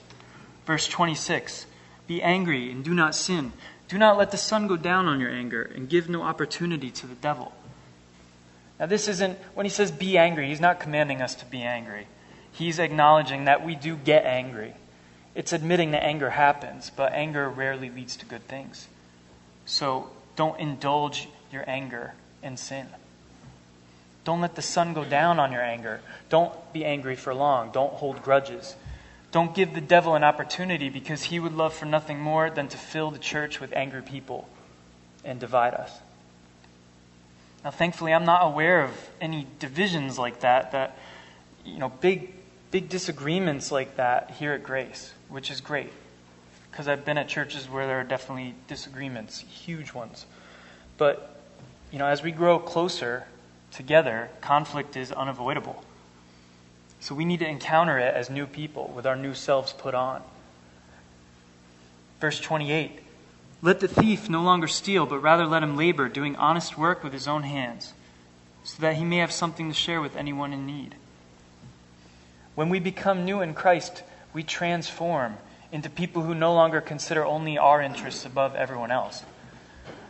Verse 0.66 0.88
26 0.88 1.66
Be 2.08 2.22
angry 2.22 2.72
and 2.72 2.84
do 2.84 2.94
not 2.94 3.16
sin. 3.16 3.54
Do 3.88 3.98
not 3.98 4.18
let 4.18 4.32
the 4.32 4.38
sun 4.38 4.68
go 4.68 4.78
down 4.78 5.08
on 5.08 5.20
your 5.20 5.30
anger 5.30 5.64
and 5.64 5.90
give 5.90 6.10
no 6.10 6.22
opportunity 6.24 6.92
to 6.92 7.08
the 7.08 7.16
devil. 7.16 7.54
Now, 8.82 8.88
this 8.88 9.08
isn't, 9.08 9.38
when 9.54 9.68
he 9.68 9.70
says 9.70 9.92
be 9.92 10.18
angry, 10.18 10.48
he's 10.48 10.60
not 10.60 10.80
commanding 10.80 11.22
us 11.22 11.36
to 11.36 11.46
be 11.46 11.62
angry. 11.62 12.08
He's 12.52 12.80
acknowledging 12.80 13.46
that 13.46 13.64
we 13.64 13.76
do 13.76 13.96
get 13.96 14.26
angry. 14.26 14.74
It's 15.36 15.54
admitting 15.54 15.92
that 15.92 16.04
anger 16.04 16.32
happens, 16.32 16.92
but 16.94 17.14
anger 17.14 17.48
rarely 17.48 17.92
leads 17.92 18.16
to 18.18 18.26
good 18.26 18.48
things. 18.48 18.88
So 19.68 20.10
don't 20.36 20.60
indulge 20.60 21.30
your 21.52 21.64
anger 21.70 22.16
in 22.42 22.58
sin. 22.58 22.88
Don't 24.24 24.42
let 24.42 24.56
the 24.56 24.64
sun 24.64 24.96
go 24.96 25.06
down 25.06 25.40
on 25.40 25.52
your 25.52 25.62
anger. 25.62 26.02
Don't 26.30 26.52
be 26.74 26.84
angry 26.84 27.16
for 27.16 27.36
long. 27.36 27.72
Don't 27.72 27.94
hold 27.94 28.24
grudges. 28.24 28.76
Don't 29.32 29.54
give 29.54 29.76
the 29.76 29.82
devil 29.82 30.16
an 30.16 30.24
opportunity 30.24 30.90
because 30.90 31.22
he 31.22 31.40
would 31.40 31.54
love 31.54 31.76
for 31.76 31.86
nothing 31.86 32.20
more 32.20 32.50
than 32.50 32.68
to 32.70 32.78
fill 32.78 33.12
the 33.12 33.20
church 33.20 33.60
with 33.60 33.74
angry 33.74 34.02
people 34.02 34.50
and 35.24 35.40
divide 35.40 35.76
us. 35.76 35.92
Now, 37.64 37.72
thankfully, 37.72 38.14
I'm 38.14 38.26
not 38.26 38.46
aware 38.46 38.84
of 38.84 38.92
any 39.20 39.48
divisions 39.60 40.18
like 40.18 40.40
that, 40.40 40.72
that, 40.72 40.98
you 41.64 41.78
know, 41.78 41.90
big, 41.90 42.34
big 42.72 42.90
disagreements 42.90 43.72
like 43.72 43.98
that 43.98 44.32
here 44.32 44.54
at 44.54 44.64
Grace, 44.64 45.14
which 45.30 45.52
is 45.52 45.62
great. 45.62 45.92
Because 46.72 46.88
I've 46.88 47.06
been 47.06 47.18
at 47.18 47.28
churches 47.28 47.70
where 47.70 47.86
there 47.86 48.00
are 48.00 48.04
definitely 48.04 48.56
disagreements, 48.68 49.40
huge 49.40 49.94
ones. 49.94 50.26
But, 50.98 51.40
you 51.92 52.00
know, 52.00 52.08
as 52.08 52.24
we 52.24 52.32
grow 52.32 52.58
closer 52.58 53.26
together, 53.72 54.30
conflict 54.42 54.98
is 54.98 55.12
unavoidable. 55.12 55.84
So 57.00 57.14
we 57.14 57.26
need 57.26 57.40
to 57.40 57.48
encounter 57.48 58.00
it 58.00 58.14
as 58.14 58.30
new 58.30 58.48
people 58.48 58.92
with 58.96 59.06
our 59.06 59.16
new 59.16 59.34
selves 59.34 59.74
put 59.74 59.94
on. 59.94 60.24
Verse 62.20 62.40
28 62.40 63.00
let 63.62 63.80
the 63.80 63.88
thief 63.88 64.30
no 64.30 64.42
longer 64.42 64.68
steal, 64.68 65.06
but 65.06 65.20
rather 65.20 65.46
let 65.46 65.64
him 65.64 65.78
labor, 65.78 66.10
doing 66.10 66.36
honest 66.36 66.78
work 66.78 67.04
with 67.04 67.14
his 67.14 67.28
own 67.28 67.44
hands, 67.44 67.94
so 68.64 68.82
that 68.82 68.96
he 68.96 69.06
may 69.06 69.18
have 69.18 69.32
something 69.32 69.70
to 69.70 69.74
share 69.74 70.02
with 70.02 70.16
anyone 70.16 70.54
in 70.54 70.66
need. 70.66 70.96
When 72.56 72.70
we 72.70 72.80
become 72.80 73.26
new 73.26 73.42
in 73.42 73.54
Christ, 73.54 74.04
we 74.34 74.44
transform 74.44 75.38
into 75.72 75.90
people 75.90 76.24
who 76.24 76.36
no 76.36 76.54
longer 76.54 76.82
consider 76.82 77.26
only 77.26 77.58
our 77.58 77.82
interests 77.82 78.26
above 78.26 78.56
everyone 78.56 78.92
else. 78.92 79.24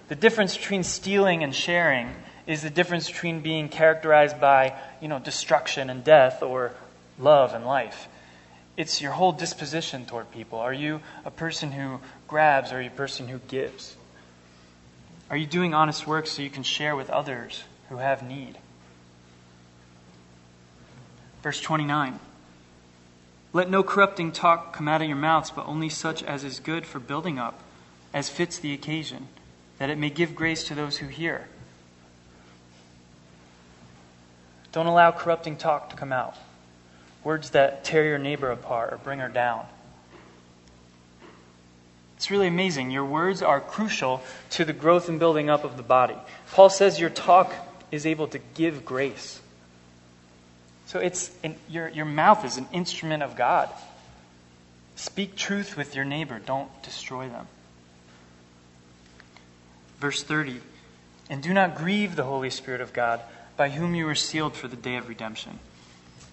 The 0.07 0.15
difference 0.15 0.57
between 0.57 0.83
stealing 0.83 1.43
and 1.43 1.53
sharing 1.53 2.13
is 2.47 2.63
the 2.63 2.69
difference 2.69 3.07
between 3.07 3.41
being 3.41 3.69
characterized 3.69 4.41
by, 4.41 4.73
you 5.01 5.07
know, 5.07 5.19
destruction 5.19 5.89
and 5.89 6.03
death 6.03 6.41
or 6.41 6.73
love 7.19 7.53
and 7.53 7.65
life. 7.65 8.07
It's 8.77 9.01
your 9.01 9.11
whole 9.11 9.31
disposition 9.31 10.05
toward 10.05 10.31
people. 10.31 10.59
Are 10.59 10.73
you 10.73 11.01
a 11.25 11.31
person 11.31 11.71
who 11.71 11.99
grabs 12.27 12.71
or 12.71 12.77
are 12.77 12.81
you 12.81 12.87
a 12.87 12.91
person 12.91 13.27
who 13.27 13.39
gives? 13.47 13.95
Are 15.29 15.37
you 15.37 15.45
doing 15.45 15.73
honest 15.73 16.07
work 16.07 16.27
so 16.27 16.41
you 16.41 16.49
can 16.49 16.63
share 16.63 16.95
with 16.95 17.09
others 17.09 17.63
who 17.89 17.97
have 17.97 18.23
need? 18.23 18.57
Verse 21.43 21.59
29 21.59 22.19
Let 23.51 23.69
no 23.69 23.83
corrupting 23.83 24.31
talk 24.31 24.73
come 24.73 24.87
out 24.87 25.01
of 25.01 25.07
your 25.07 25.17
mouths, 25.17 25.51
but 25.51 25.67
only 25.67 25.89
such 25.89 26.23
as 26.23 26.43
is 26.43 26.59
good 26.59 26.85
for 26.85 26.99
building 26.99 27.37
up, 27.37 27.61
as 28.13 28.29
fits 28.29 28.57
the 28.57 28.73
occasion, 28.73 29.27
that 29.79 29.89
it 29.89 29.97
may 29.97 30.09
give 30.09 30.35
grace 30.35 30.63
to 30.65 30.75
those 30.75 30.97
who 30.97 31.07
hear. 31.07 31.47
Don't 34.71 34.85
allow 34.85 35.11
corrupting 35.11 35.57
talk 35.57 35.89
to 35.89 35.95
come 35.97 36.13
out 36.13 36.37
words 37.23 37.51
that 37.51 37.83
tear 37.83 38.05
your 38.05 38.17
neighbor 38.17 38.51
apart 38.51 38.93
or 38.93 38.97
bring 38.97 39.19
her 39.19 39.29
down. 39.29 39.65
It's 42.17 42.29
really 42.29 42.47
amazing. 42.47 42.91
Your 42.91 43.05
words 43.05 43.41
are 43.41 43.59
crucial 43.59 44.21
to 44.51 44.63
the 44.63 44.73
growth 44.73 45.09
and 45.09 45.17
building 45.17 45.49
up 45.49 45.63
of 45.63 45.75
the 45.75 45.83
body. 45.83 46.15
Paul 46.51 46.69
says 46.69 46.99
your 46.99 47.09
talk 47.09 47.51
is 47.91 48.05
able 48.05 48.27
to 48.27 48.39
give 48.53 48.85
grace. 48.85 49.41
So 50.85 50.99
it's 50.99 51.31
in, 51.41 51.55
your, 51.67 51.89
your 51.89 52.05
mouth 52.05 52.45
is 52.45 52.57
an 52.57 52.67
instrument 52.71 53.23
of 53.23 53.35
God. 53.35 53.69
Speak 54.95 55.35
truth 55.35 55.75
with 55.75 55.95
your 55.95 56.05
neighbor, 56.05 56.37
don't 56.37 56.69
destroy 56.83 57.27
them. 57.27 57.47
Verse 59.99 60.21
30 60.21 60.59
And 61.29 61.41
do 61.41 61.53
not 61.53 61.75
grieve 61.75 62.15
the 62.15 62.23
Holy 62.23 62.49
Spirit 62.49 62.81
of 62.81 62.93
God, 62.93 63.21
by 63.57 63.69
whom 63.69 63.95
you 63.95 64.05
were 64.05 64.15
sealed 64.15 64.53
for 64.53 64.67
the 64.67 64.75
day 64.75 64.97
of 64.97 65.07
redemption. 65.07 65.59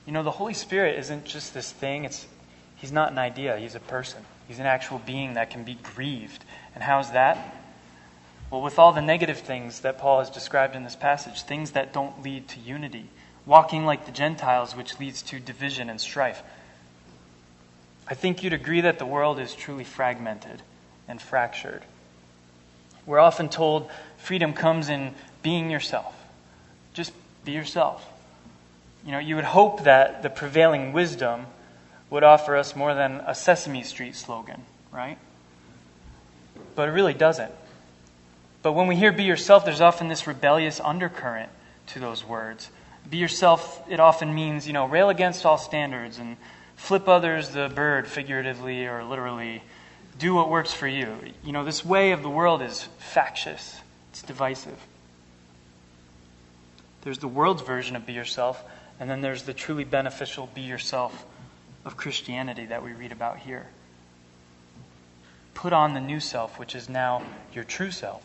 You 0.08 0.14
know, 0.14 0.22
the 0.22 0.30
Holy 0.30 0.54
Spirit 0.54 0.98
isn't 1.00 1.26
just 1.26 1.52
this 1.52 1.70
thing, 1.70 2.06
it's, 2.06 2.26
he's 2.76 2.90
not 2.90 3.12
an 3.12 3.18
idea, 3.18 3.58
he's 3.58 3.74
a 3.74 3.80
person. 3.80 4.24
He's 4.46 4.58
an 4.58 4.64
actual 4.64 5.00
being 5.00 5.34
that 5.34 5.50
can 5.50 5.64
be 5.64 5.74
grieved. 5.74 6.46
And 6.74 6.82
how's 6.82 7.12
that? 7.12 7.54
Well, 8.50 8.62
with 8.62 8.78
all 8.78 8.94
the 8.94 9.02
negative 9.02 9.40
things 9.40 9.80
that 9.80 9.98
Paul 9.98 10.20
has 10.20 10.30
described 10.30 10.74
in 10.74 10.82
this 10.82 10.96
passage, 10.96 11.42
things 11.42 11.72
that 11.72 11.92
don't 11.92 12.22
lead 12.22 12.48
to 12.48 12.60
unity, 12.60 13.10
walking 13.44 13.84
like 13.84 14.06
the 14.06 14.10
Gentiles, 14.10 14.74
which 14.74 14.98
leads 14.98 15.20
to 15.24 15.38
division 15.38 15.90
and 15.90 16.00
strife. 16.00 16.42
I 18.06 18.14
think 18.14 18.42
you'd 18.42 18.54
agree 18.54 18.80
that 18.80 18.98
the 18.98 19.04
world 19.04 19.38
is 19.38 19.54
truly 19.54 19.84
fragmented 19.84 20.62
and 21.06 21.20
fractured. 21.20 21.82
We're 23.04 23.18
often 23.18 23.50
told 23.50 23.90
freedom 24.16 24.54
comes 24.54 24.88
in 24.88 25.14
being 25.42 25.68
yourself. 25.68 26.14
Just 26.94 27.12
be 27.44 27.52
yourself. 27.52 28.10
You 29.08 29.12
know, 29.12 29.20
you 29.20 29.36
would 29.36 29.44
hope 29.46 29.84
that 29.84 30.22
the 30.22 30.28
prevailing 30.28 30.92
wisdom 30.92 31.46
would 32.10 32.22
offer 32.22 32.54
us 32.54 32.76
more 32.76 32.92
than 32.92 33.22
a 33.26 33.34
Sesame 33.34 33.82
Street 33.82 34.14
slogan, 34.14 34.66
right? 34.92 35.16
But 36.74 36.90
it 36.90 36.92
really 36.92 37.14
doesn't. 37.14 37.50
But 38.60 38.72
when 38.72 38.86
we 38.86 38.96
hear 38.96 39.10
be 39.10 39.24
yourself, 39.24 39.64
there's 39.64 39.80
often 39.80 40.08
this 40.08 40.26
rebellious 40.26 40.78
undercurrent 40.78 41.48
to 41.86 42.00
those 42.00 42.22
words. 42.22 42.68
Be 43.08 43.16
yourself, 43.16 43.82
it 43.88 43.98
often 43.98 44.34
means, 44.34 44.66
you 44.66 44.74
know, 44.74 44.84
rail 44.84 45.08
against 45.08 45.46
all 45.46 45.56
standards 45.56 46.18
and 46.18 46.36
flip 46.76 47.08
others 47.08 47.48
the 47.48 47.72
bird, 47.74 48.08
figuratively 48.08 48.86
or 48.86 49.04
literally. 49.04 49.62
Do 50.18 50.34
what 50.34 50.50
works 50.50 50.74
for 50.74 50.86
you. 50.86 51.16
You 51.42 51.52
know, 51.52 51.64
this 51.64 51.82
way 51.82 52.12
of 52.12 52.22
the 52.22 52.28
world 52.28 52.60
is 52.60 52.86
factious, 52.98 53.80
it's 54.10 54.20
divisive. 54.20 54.86
There's 57.00 57.20
the 57.20 57.28
world's 57.28 57.62
version 57.62 57.96
of 57.96 58.04
be 58.04 58.12
yourself, 58.12 58.62
And 59.00 59.08
then 59.08 59.20
there's 59.20 59.44
the 59.44 59.54
truly 59.54 59.84
beneficial 59.84 60.48
be 60.54 60.62
yourself 60.62 61.24
of 61.84 61.96
Christianity 61.96 62.66
that 62.66 62.82
we 62.82 62.92
read 62.92 63.12
about 63.12 63.38
here. 63.38 63.66
Put 65.54 65.72
on 65.72 65.94
the 65.94 66.00
new 66.00 66.20
self, 66.20 66.58
which 66.58 66.74
is 66.74 66.88
now 66.88 67.22
your 67.52 67.64
true 67.64 67.90
self. 67.90 68.22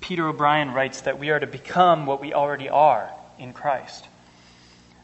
Peter 0.00 0.28
O'Brien 0.28 0.72
writes 0.72 1.02
that 1.02 1.18
we 1.18 1.30
are 1.30 1.40
to 1.40 1.46
become 1.46 2.06
what 2.06 2.20
we 2.20 2.32
already 2.32 2.68
are 2.68 3.10
in 3.38 3.52
Christ. 3.52 4.06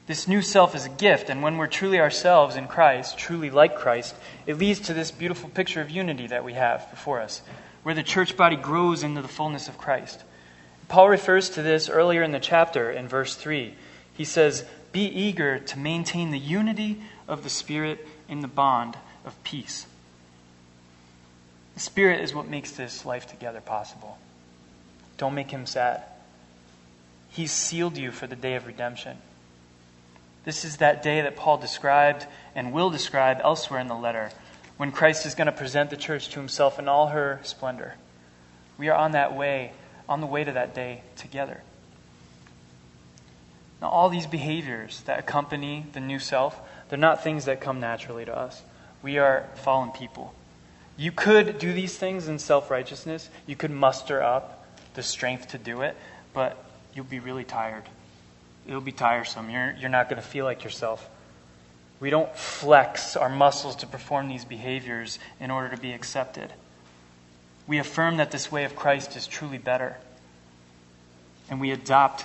This 0.07 0.29
new 0.29 0.43
self 0.43 0.75
is 0.75 0.85
a 0.85 0.91
gift, 0.91 1.31
and 1.31 1.43
when 1.43 1.57
we're 1.57 1.67
truly 1.67 1.99
ourselves 1.99 2.57
in 2.57 2.69
Christ, 2.69 3.17
truly 3.17 3.51
like 3.51 3.77
Christ, 3.77 4.15
it 4.47 4.59
leads 4.59 4.81
to 4.81 4.95
this 4.95 5.11
beautiful 5.11 5.49
picture 5.49 5.81
of 5.81 5.91
unity 5.91 6.27
that 6.27 6.45
we 6.45 6.53
have 6.53 6.91
before 6.91 7.21
us, 7.21 7.41
where 7.83 7.95
the 7.95 8.03
church 8.03 8.37
body 8.37 8.57
grows 8.57 9.03
into 9.03 9.23
the 9.23 9.29
fullness 9.29 9.67
of 9.67 9.79
Christ. 9.79 10.23
Paul 10.89 11.09
refers 11.09 11.51
to 11.51 11.63
this 11.63 11.89
earlier 11.89 12.23
in 12.23 12.33
the 12.33 12.41
chapter 12.41 12.91
in 12.91 13.09
verse 13.09 13.35
3. 13.35 13.75
He 14.15 14.25
says, 14.25 14.65
Be 14.93 15.07
eager 15.07 15.59
to 15.59 15.79
maintain 15.79 16.31
the 16.31 16.39
unity 16.39 17.03
of 17.27 17.43
the 17.43 17.51
Spirit 17.51 18.07
in 18.29 18.41
the 18.41 18.49
bond 18.49 18.97
of 19.25 19.43
peace. 19.45 19.87
The 21.75 21.81
Spirit 21.81 22.21
is 22.21 22.35
what 22.35 22.49
makes 22.49 22.73
this 22.73 23.05
life 23.05 23.27
together 23.27 23.61
possible. 23.61 24.19
Don't 25.17 25.35
make 25.35 25.51
him 25.51 25.67
sad. 25.67 26.03
He's 27.31 27.53
sealed 27.53 27.97
you 27.97 28.13
for 28.13 28.27
the 28.27 28.37
day 28.37 28.55
of 28.55 28.67
redemption. 28.67 29.17
This 30.45 30.65
is 30.65 30.77
that 30.77 31.03
day 31.03 31.23
that 31.23 31.37
Paul 31.37 31.57
described 31.57 32.27
and 32.55 32.73
will 32.73 32.91
describe 32.91 33.41
elsewhere 33.43 33.81
in 33.81 33.89
the 33.89 33.95
letter 33.95 34.31
when 34.77 34.93
Christ 34.93 35.27
is 35.27 35.35
going 35.35 35.47
to 35.47 35.53
present 35.53 35.91
the 35.91 35.97
church 35.97 36.29
to 36.31 36.41
himself 36.41 36.79
in 36.79 36.89
all 36.89 37.09
her 37.09 37.41
splendor. 37.43 37.95
We 38.77 38.89
are 38.89 38.97
on 38.97 39.13
that 39.13 39.35
way, 39.35 39.73
on 40.09 40.21
the 40.21 40.27
way 40.27 40.45
to 40.45 40.53
that 40.53 40.75
day 40.75 41.03
together. 41.17 41.63
Now, 43.81 43.89
all 43.89 44.09
these 44.09 44.27
behaviors 44.27 45.03
that 45.03 45.19
accompany 45.19 45.87
the 45.93 46.01
new 46.01 46.19
self, 46.19 46.59
they're 46.89 46.99
not 46.99 47.23
things 47.23 47.45
that 47.47 47.61
come 47.61 47.81
naturally 47.81 48.25
to 48.25 48.37
us. 48.37 48.63
We 49.03 49.19
are 49.19 49.49
fallen 49.57 49.91
people. 49.91 50.35
You 50.97 51.13
could 51.13 51.59
do 51.59 51.73
these 51.73 51.97
things 51.97 52.29
in 52.29 52.39
self 52.39 52.71
righteousness, 52.71 53.29
you 53.47 53.57
could 53.57 53.71
muster 53.71 54.23
up 54.23 54.67
the 54.95 55.03
strength 55.03 55.49
to 55.49 55.59
do 55.59 55.83
it, 55.83 55.97
but 56.33 56.57
you'll 56.95 57.05
be 57.05 57.19
really 57.19 57.45
tired 57.45 57.85
it'll 58.67 58.81
be 58.81 58.93
tiresome. 58.93 59.51
You're, 59.51 59.75
you're 59.79 59.91
not 59.91 60.09
going 60.09 60.21
to 60.21 60.27
feel 60.27 60.45
like 60.45 60.65
yourself. 60.65 61.09
We 62.01 62.11
don't 62.11 62.35
flex 62.37 63.17
our 63.17 63.29
muscles 63.29 63.77
to 63.77 63.87
perform 63.87 64.29
these 64.29 64.45
behaviors 64.45 65.19
in 65.41 65.51
order 65.51 65.75
to 65.75 65.81
be 65.81 65.93
accepted. 65.93 66.53
We 67.67 67.79
affirm 67.79 68.19
that 68.19 68.31
this 68.31 68.53
way 68.53 68.65
of 68.65 68.77
Christ 68.77 69.17
is 69.17 69.27
truly 69.27 69.59
better. 69.59 69.97
And 71.51 71.61
we 71.61 71.71
adopt 71.71 72.25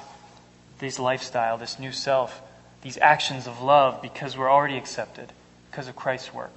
this 0.80 0.99
lifestyle, 0.99 1.58
this 1.58 1.80
new 1.80 1.91
self, 1.91 2.41
these 2.82 2.97
actions 2.97 3.47
of 3.47 3.62
love 3.62 4.02
because 4.02 4.38
we're 4.38 4.52
already 4.52 4.78
accepted, 4.78 5.32
because 5.69 5.88
of 5.88 5.95
Christ's 5.95 6.34
work. 6.34 6.56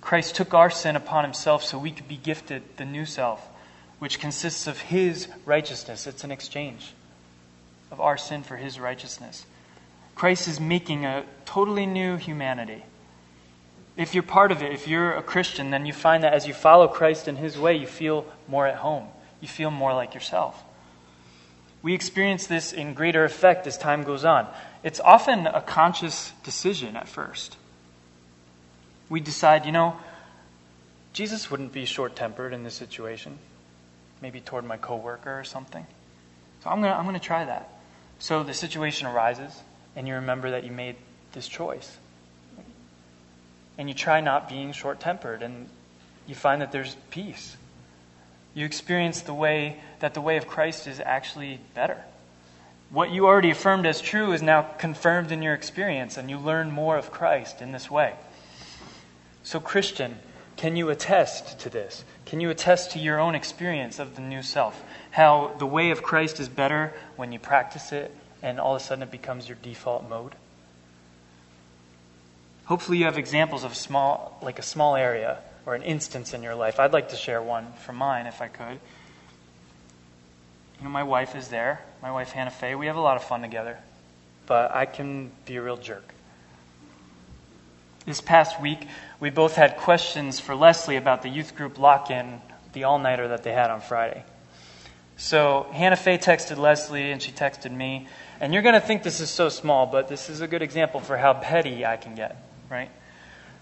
Christ 0.00 0.34
took 0.34 0.54
our 0.54 0.70
sin 0.70 0.96
upon 0.96 1.24
himself 1.24 1.62
so 1.62 1.78
we 1.78 1.90
could 1.90 2.08
be 2.08 2.16
gifted 2.16 2.62
the 2.76 2.84
new 2.84 3.04
self, 3.04 3.46
which 3.98 4.18
consists 4.18 4.66
of 4.66 4.80
his 4.80 5.28
righteousness. 5.44 6.06
It's 6.06 6.24
an 6.24 6.30
exchange 6.30 6.92
of 7.90 8.00
our 8.00 8.16
sin 8.16 8.42
for 8.42 8.56
his 8.56 8.80
righteousness. 8.80 9.44
Christ 10.14 10.48
is 10.48 10.60
making 10.60 11.04
a 11.04 11.24
totally 11.44 11.86
new 11.86 12.16
humanity. 12.16 12.84
If 13.96 14.14
you're 14.14 14.22
part 14.22 14.52
of 14.52 14.62
it, 14.62 14.72
if 14.72 14.88
you're 14.88 15.12
a 15.12 15.22
Christian, 15.22 15.70
then 15.70 15.84
you 15.84 15.92
find 15.92 16.24
that 16.24 16.32
as 16.32 16.46
you 16.46 16.54
follow 16.54 16.88
Christ 16.88 17.28
in 17.28 17.36
his 17.36 17.58
way, 17.58 17.76
you 17.76 17.86
feel 17.86 18.24
more 18.48 18.66
at 18.66 18.76
home. 18.76 19.08
You 19.40 19.48
feel 19.48 19.70
more 19.70 19.92
like 19.94 20.14
yourself. 20.14 20.62
We 21.82 21.94
experience 21.94 22.46
this 22.46 22.72
in 22.72 22.94
greater 22.94 23.24
effect 23.24 23.66
as 23.66 23.78
time 23.78 24.02
goes 24.04 24.24
on. 24.24 24.46
It's 24.82 25.00
often 25.00 25.46
a 25.46 25.60
conscious 25.60 26.32
decision 26.44 26.96
at 26.96 27.08
first. 27.08 27.56
We 29.08 29.20
decide, 29.20 29.66
you 29.66 29.72
know, 29.72 29.96
Jesus 31.12 31.50
wouldn't 31.50 31.72
be 31.72 31.84
short 31.84 32.14
tempered 32.16 32.52
in 32.52 32.62
this 32.62 32.74
situation, 32.74 33.38
maybe 34.22 34.40
toward 34.40 34.64
my 34.64 34.76
coworker 34.76 35.38
or 35.38 35.44
something. 35.44 35.86
So 36.62 36.70
I'm 36.70 36.80
going 36.80 36.92
to 36.92 36.96
I'm 36.96 37.04
going 37.04 37.18
to 37.18 37.20
try 37.20 37.44
that. 37.44 37.68
So 38.18 38.42
the 38.42 38.54
situation 38.54 39.06
arises, 39.06 39.58
and 39.96 40.06
you 40.06 40.14
remember 40.14 40.52
that 40.52 40.64
you 40.64 40.70
made 40.70 40.96
this 41.32 41.48
choice. 41.48 41.96
And 43.80 43.88
you 43.88 43.94
try 43.94 44.20
not 44.20 44.48
being 44.48 44.72
short 44.72 45.00
tempered, 45.00 45.42
and 45.42 45.66
you 46.26 46.34
find 46.34 46.60
that 46.60 46.70
there's 46.70 46.96
peace. 47.10 47.56
You 48.52 48.66
experience 48.66 49.22
the 49.22 49.34
way 49.34 49.80
that 50.00 50.12
the 50.12 50.20
way 50.20 50.36
of 50.36 50.46
Christ 50.46 50.86
is 50.86 51.00
actually 51.00 51.58
better. 51.74 51.96
What 52.90 53.10
you 53.10 53.26
already 53.26 53.50
affirmed 53.50 53.86
as 53.86 54.00
true 54.00 54.32
is 54.32 54.42
now 54.42 54.62
confirmed 54.62 55.32
in 55.32 55.42
your 55.42 55.54
experience, 55.54 56.16
and 56.18 56.28
you 56.28 56.36
learn 56.36 56.70
more 56.70 56.98
of 56.98 57.10
Christ 57.10 57.62
in 57.62 57.72
this 57.72 57.90
way. 57.90 58.14
So, 59.42 59.58
Christian, 59.58 60.18
can 60.56 60.76
you 60.76 60.90
attest 60.90 61.58
to 61.60 61.70
this? 61.70 62.04
Can 62.26 62.40
you 62.40 62.50
attest 62.50 62.90
to 62.90 62.98
your 62.98 63.18
own 63.18 63.34
experience 63.34 63.98
of 63.98 64.14
the 64.14 64.22
new 64.22 64.42
self? 64.42 64.84
how 65.10 65.52
the 65.58 65.66
way 65.66 65.90
of 65.90 66.02
Christ 66.02 66.38
is 66.40 66.48
better 66.48 66.92
when 67.16 67.32
you 67.32 67.38
practice 67.38 67.92
it 67.92 68.14
and 68.42 68.60
all 68.60 68.76
of 68.76 68.82
a 68.82 68.84
sudden 68.84 69.02
it 69.02 69.10
becomes 69.10 69.48
your 69.48 69.58
default 69.62 70.08
mode. 70.08 70.34
Hopefully 72.70 72.98
you 72.98 73.06
have 73.06 73.18
examples 73.18 73.64
of 73.64 73.74
small 73.74 74.38
like 74.42 74.60
a 74.60 74.62
small 74.62 74.94
area 74.94 75.38
or 75.66 75.74
an 75.74 75.82
instance 75.82 76.34
in 76.34 76.40
your 76.40 76.54
life. 76.54 76.78
I'd 76.78 76.92
like 76.92 77.08
to 77.08 77.16
share 77.16 77.42
one 77.42 77.72
from 77.84 77.96
mine 77.96 78.26
if 78.26 78.40
I 78.40 78.46
could. 78.46 78.78
You 80.78 80.84
know, 80.84 80.90
my 80.90 81.02
wife 81.02 81.34
is 81.34 81.48
there, 81.48 81.80
my 82.00 82.12
wife 82.12 82.30
Hannah 82.30 82.52
Faye. 82.52 82.76
We 82.76 82.86
have 82.86 82.94
a 82.94 83.00
lot 83.00 83.16
of 83.16 83.24
fun 83.24 83.42
together, 83.42 83.76
but 84.46 84.72
I 84.72 84.86
can 84.86 85.32
be 85.46 85.56
a 85.56 85.62
real 85.62 85.78
jerk. 85.78 86.14
This 88.06 88.20
past 88.20 88.60
week, 88.60 88.86
we 89.18 89.30
both 89.30 89.56
had 89.56 89.76
questions 89.76 90.38
for 90.38 90.54
Leslie 90.54 90.94
about 90.94 91.22
the 91.22 91.28
youth 91.28 91.56
group 91.56 91.76
lock 91.76 92.08
in, 92.08 92.40
the 92.72 92.84
all 92.84 93.00
nighter 93.00 93.26
that 93.26 93.42
they 93.42 93.52
had 93.52 93.72
on 93.72 93.80
Friday. 93.80 94.22
So 95.16 95.66
Hannah 95.72 95.96
Faye 95.96 96.18
texted 96.18 96.56
Leslie 96.56 97.10
and 97.10 97.20
she 97.20 97.32
texted 97.32 97.72
me. 97.72 98.06
And 98.38 98.54
you're 98.54 98.62
going 98.62 98.74
to 98.74 98.80
think 98.80 99.02
this 99.02 99.18
is 99.18 99.28
so 99.28 99.48
small, 99.48 99.86
but 99.86 100.06
this 100.06 100.30
is 100.30 100.40
a 100.40 100.46
good 100.46 100.62
example 100.62 101.00
for 101.00 101.16
how 101.16 101.34
petty 101.34 101.84
I 101.84 101.96
can 101.96 102.14
get, 102.14 102.40
right? 102.70 102.90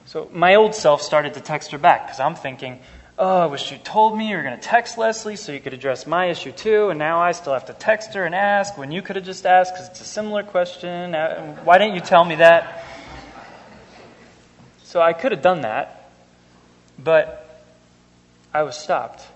So 0.07 0.31
my 0.33 0.55
old 0.55 0.75
self 0.75 1.03
started 1.03 1.35
to 1.35 1.40
text 1.40 1.73
her 1.73 1.79
back 1.79 2.07
because 2.07 2.21
I'm 2.21 2.35
thinking, 2.35 2.79
oh, 3.18 3.40
I 3.40 3.47
wish 3.47 3.73
you 3.73 3.79
told 3.79 4.16
me 4.16 4.31
you 4.31 4.37
were 4.37 4.42
going 4.42 4.59
to 4.59 4.62
text 4.62 4.97
Leslie 4.97 5.37
so 5.37 5.51
you 5.53 5.61
could 5.61 5.75
address 5.75 6.07
my 6.07 6.27
issue 6.27 6.53
too, 6.53 6.90
and 6.90 6.99
now 6.99 7.21
I 7.21 7.33
still 7.33 7.53
have 7.53 7.66
to 7.66 7.73
text 7.73 8.14
her 8.14 8.25
and 8.25 8.35
ask 8.35 8.79
when 8.79 8.92
you 8.92 9.03
could 9.03 9.16
have 9.16 9.25
just 9.25 9.44
asked 9.44 9.75
because 9.75 9.88
it's 9.88 10.01
a 10.01 10.05
similar 10.05 10.42
question. 10.42 11.14
Uh, 11.14 11.57
why 11.64 11.79
didn't 11.79 11.94
you 11.94 12.01
tell 12.01 12.25
me 12.25 12.37
that? 12.37 12.85
So 14.85 15.03
I 15.03 15.12
could 15.12 15.33
have 15.33 15.42
done 15.42 15.62
that, 15.62 16.11
but 16.99 17.64
I 18.55 18.62
was 18.62 18.77
stopped 18.77 19.27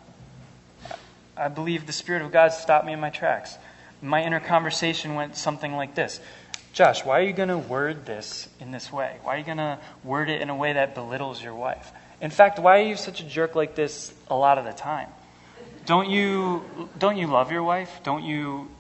I 1.37 1.49
believe 1.49 1.87
the 1.87 1.93
Spirit 1.93 2.23
of 2.23 2.31
God 2.31 2.53
stopped 2.53 2.87
me 2.87 2.93
in 2.93 3.01
my 3.01 3.11
tracks. 3.11 3.57
My 4.03 4.23
inner 4.23 4.41
conversation 4.41 5.15
went 5.15 5.37
something 5.37 5.75
like 5.75 5.95
this 5.95 6.21
Josh, 6.73 7.05
why 7.05 7.21
are 7.21 7.23
you 7.23 7.33
going 7.33 7.51
to 7.51 7.59
word 7.59 8.07
this 8.07 8.49
in 8.61 8.71
this 8.71 8.93
way? 8.93 9.17
Why 9.23 9.35
are 9.35 9.39
you 9.39 9.45
going 9.45 9.59
to 9.59 9.79
word 10.03 10.31
it 10.31 10.41
in 10.41 10.49
a 10.49 10.57
way 10.57 10.73
that 10.73 10.95
belittles 10.95 11.43
your 11.43 11.55
wife? 11.55 11.91
In 12.21 12.31
fact, 12.31 12.59
why 12.59 12.81
are 12.81 12.85
you 12.85 12.97
such 12.97 13.21
a 13.21 13.25
jerk 13.25 13.55
like 13.55 13.75
this 13.75 14.13
a 14.29 14.37
lot 14.37 14.59
of 14.59 14.65
the 14.65 14.73
time? 14.73 15.09
Don't 15.85 16.09
you, 16.09 16.65
don't 16.99 17.17
you 17.17 17.27
love 17.27 17.53
your 17.53 17.63
wife? 17.63 17.91
Don't 18.05 18.25
you 18.25 18.71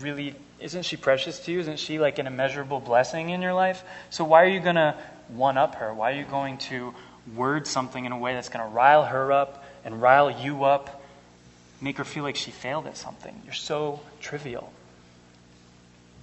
really, 0.00 0.34
isn't 0.58 0.84
she 0.84 0.96
precious 0.96 1.38
to 1.40 1.52
you? 1.52 1.60
Isn't 1.60 1.78
she 1.78 1.98
like 1.98 2.18
an 2.18 2.26
immeasurable 2.26 2.80
blessing 2.80 3.30
in 3.30 3.42
your 3.42 3.54
life? 3.54 3.84
So 4.10 4.24
why 4.24 4.42
are 4.42 4.48
you 4.48 4.60
going 4.60 4.76
to 4.76 4.96
one 5.28 5.58
up 5.58 5.76
her? 5.76 5.92
Why 5.94 6.12
are 6.12 6.16
you 6.16 6.24
going 6.24 6.58
to 6.58 6.94
word 7.36 7.66
something 7.66 8.04
in 8.04 8.12
a 8.12 8.18
way 8.18 8.34
that's 8.34 8.48
going 8.48 8.64
to 8.64 8.74
rile 8.74 9.04
her 9.04 9.30
up 9.30 9.64
and 9.84 10.00
rile 10.00 10.30
you 10.30 10.64
up 10.64 10.98
make 11.80 11.98
her 11.98 12.04
feel 12.04 12.24
like 12.24 12.36
she 12.36 12.50
failed 12.50 12.86
at 12.86 12.96
something. 12.96 13.40
You're 13.44 13.54
so 13.54 14.00
trivial. 14.20 14.72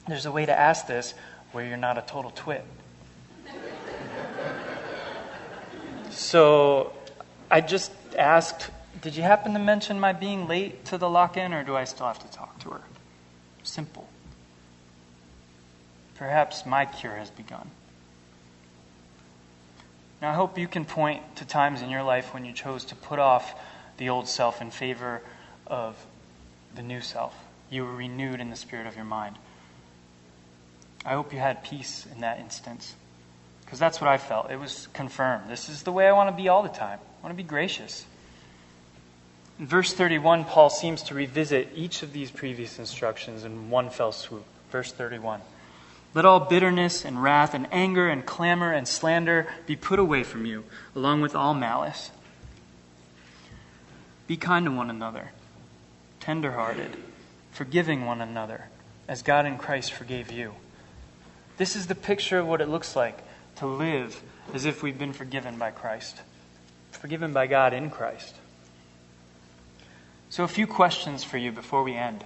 There's 0.07 0.25
a 0.25 0.31
way 0.31 0.45
to 0.45 0.57
ask 0.57 0.87
this 0.87 1.13
where 1.51 1.65
you're 1.65 1.77
not 1.77 1.97
a 1.97 2.01
total 2.01 2.31
twit. 2.31 2.63
so 6.11 6.93
I 7.49 7.61
just 7.61 7.91
asked, 8.17 8.69
Did 9.01 9.15
you 9.15 9.23
happen 9.23 9.53
to 9.53 9.59
mention 9.59 9.99
my 9.99 10.13
being 10.13 10.47
late 10.47 10.85
to 10.85 10.97
the 10.97 11.09
lock 11.09 11.37
in, 11.37 11.53
or 11.53 11.63
do 11.63 11.75
I 11.75 11.85
still 11.85 12.07
have 12.07 12.19
to 12.19 12.27
talk 12.27 12.59
to 12.59 12.69
her? 12.71 12.81
Simple. 13.63 14.07
Perhaps 16.15 16.65
my 16.65 16.85
cure 16.85 17.15
has 17.15 17.29
begun. 17.29 17.69
Now, 20.21 20.31
I 20.31 20.33
hope 20.33 20.57
you 20.57 20.67
can 20.67 20.85
point 20.85 21.35
to 21.37 21.45
times 21.45 21.81
in 21.81 21.89
your 21.89 22.03
life 22.03 22.33
when 22.33 22.45
you 22.45 22.53
chose 22.53 22.85
to 22.85 22.95
put 22.95 23.19
off 23.19 23.53
the 23.97 24.09
old 24.09 24.27
self 24.27 24.61
in 24.61 24.71
favor 24.71 25.21
of 25.67 25.97
the 26.75 26.83
new 26.83 27.01
self. 27.01 27.35
You 27.69 27.85
were 27.85 27.95
renewed 27.95 28.39
in 28.39 28.49
the 28.49 28.55
spirit 28.55 28.87
of 28.87 28.95
your 28.95 29.05
mind. 29.05 29.37
I 31.05 31.13
hope 31.13 31.31
you 31.31 31.39
had 31.39 31.63
peace 31.63 32.07
in 32.11 32.21
that 32.21 32.39
instance. 32.39 32.95
Because 33.63 33.79
that's 33.79 34.01
what 34.01 34.09
I 34.09 34.17
felt. 34.17 34.51
It 34.51 34.59
was 34.59 34.87
confirmed. 34.93 35.49
This 35.49 35.69
is 35.69 35.83
the 35.83 35.91
way 35.91 36.07
I 36.07 36.11
want 36.11 36.29
to 36.29 36.35
be 36.35 36.49
all 36.49 36.63
the 36.63 36.69
time. 36.69 36.99
I 36.99 37.23
want 37.23 37.33
to 37.33 37.43
be 37.43 37.47
gracious. 37.47 38.05
In 39.59 39.67
verse 39.67 39.93
31, 39.93 40.45
Paul 40.45 40.69
seems 40.69 41.03
to 41.03 41.13
revisit 41.13 41.69
each 41.75 42.03
of 42.03 42.11
these 42.11 42.29
previous 42.29 42.77
instructions 42.77 43.43
in 43.45 43.69
one 43.69 43.89
fell 43.89 44.11
swoop. 44.11 44.45
verse 44.71 44.91
31. 44.91 45.41
Let 46.13 46.25
all 46.25 46.39
bitterness 46.39 47.03
and 47.05 47.21
wrath 47.21 47.53
and 47.53 47.67
anger 47.71 48.07
and 48.07 48.25
clamor 48.25 48.71
and 48.71 48.87
slander 48.87 49.47
be 49.65 49.75
put 49.75 49.99
away 49.99 50.23
from 50.23 50.45
you, 50.45 50.63
along 50.95 51.21
with 51.21 51.35
all 51.35 51.53
malice. 51.53 52.11
Be 54.27 54.37
kind 54.37 54.65
to 54.65 54.71
one 54.71 54.89
another, 54.89 55.31
tenderhearted, 56.19 56.97
forgiving 57.51 58.05
one 58.05 58.21
another, 58.21 58.65
as 59.07 59.21
God 59.21 59.45
in 59.45 59.57
Christ 59.57 59.91
forgave 59.93 60.31
you. 60.31 60.53
This 61.57 61.75
is 61.75 61.87
the 61.87 61.95
picture 61.95 62.39
of 62.39 62.47
what 62.47 62.61
it 62.61 62.67
looks 62.67 62.95
like 62.95 63.17
to 63.57 63.65
live 63.65 64.21
as 64.53 64.65
if 64.65 64.83
we've 64.83 64.97
been 64.97 65.13
forgiven 65.13 65.57
by 65.57 65.71
Christ, 65.71 66.21
forgiven 66.91 67.33
by 67.33 67.47
God 67.47 67.73
in 67.73 67.89
Christ. 67.89 68.35
So, 70.29 70.43
a 70.43 70.49
few 70.49 70.67
questions 70.67 71.23
for 71.23 71.37
you 71.37 71.51
before 71.51 71.83
we 71.83 71.95
end. 71.95 72.25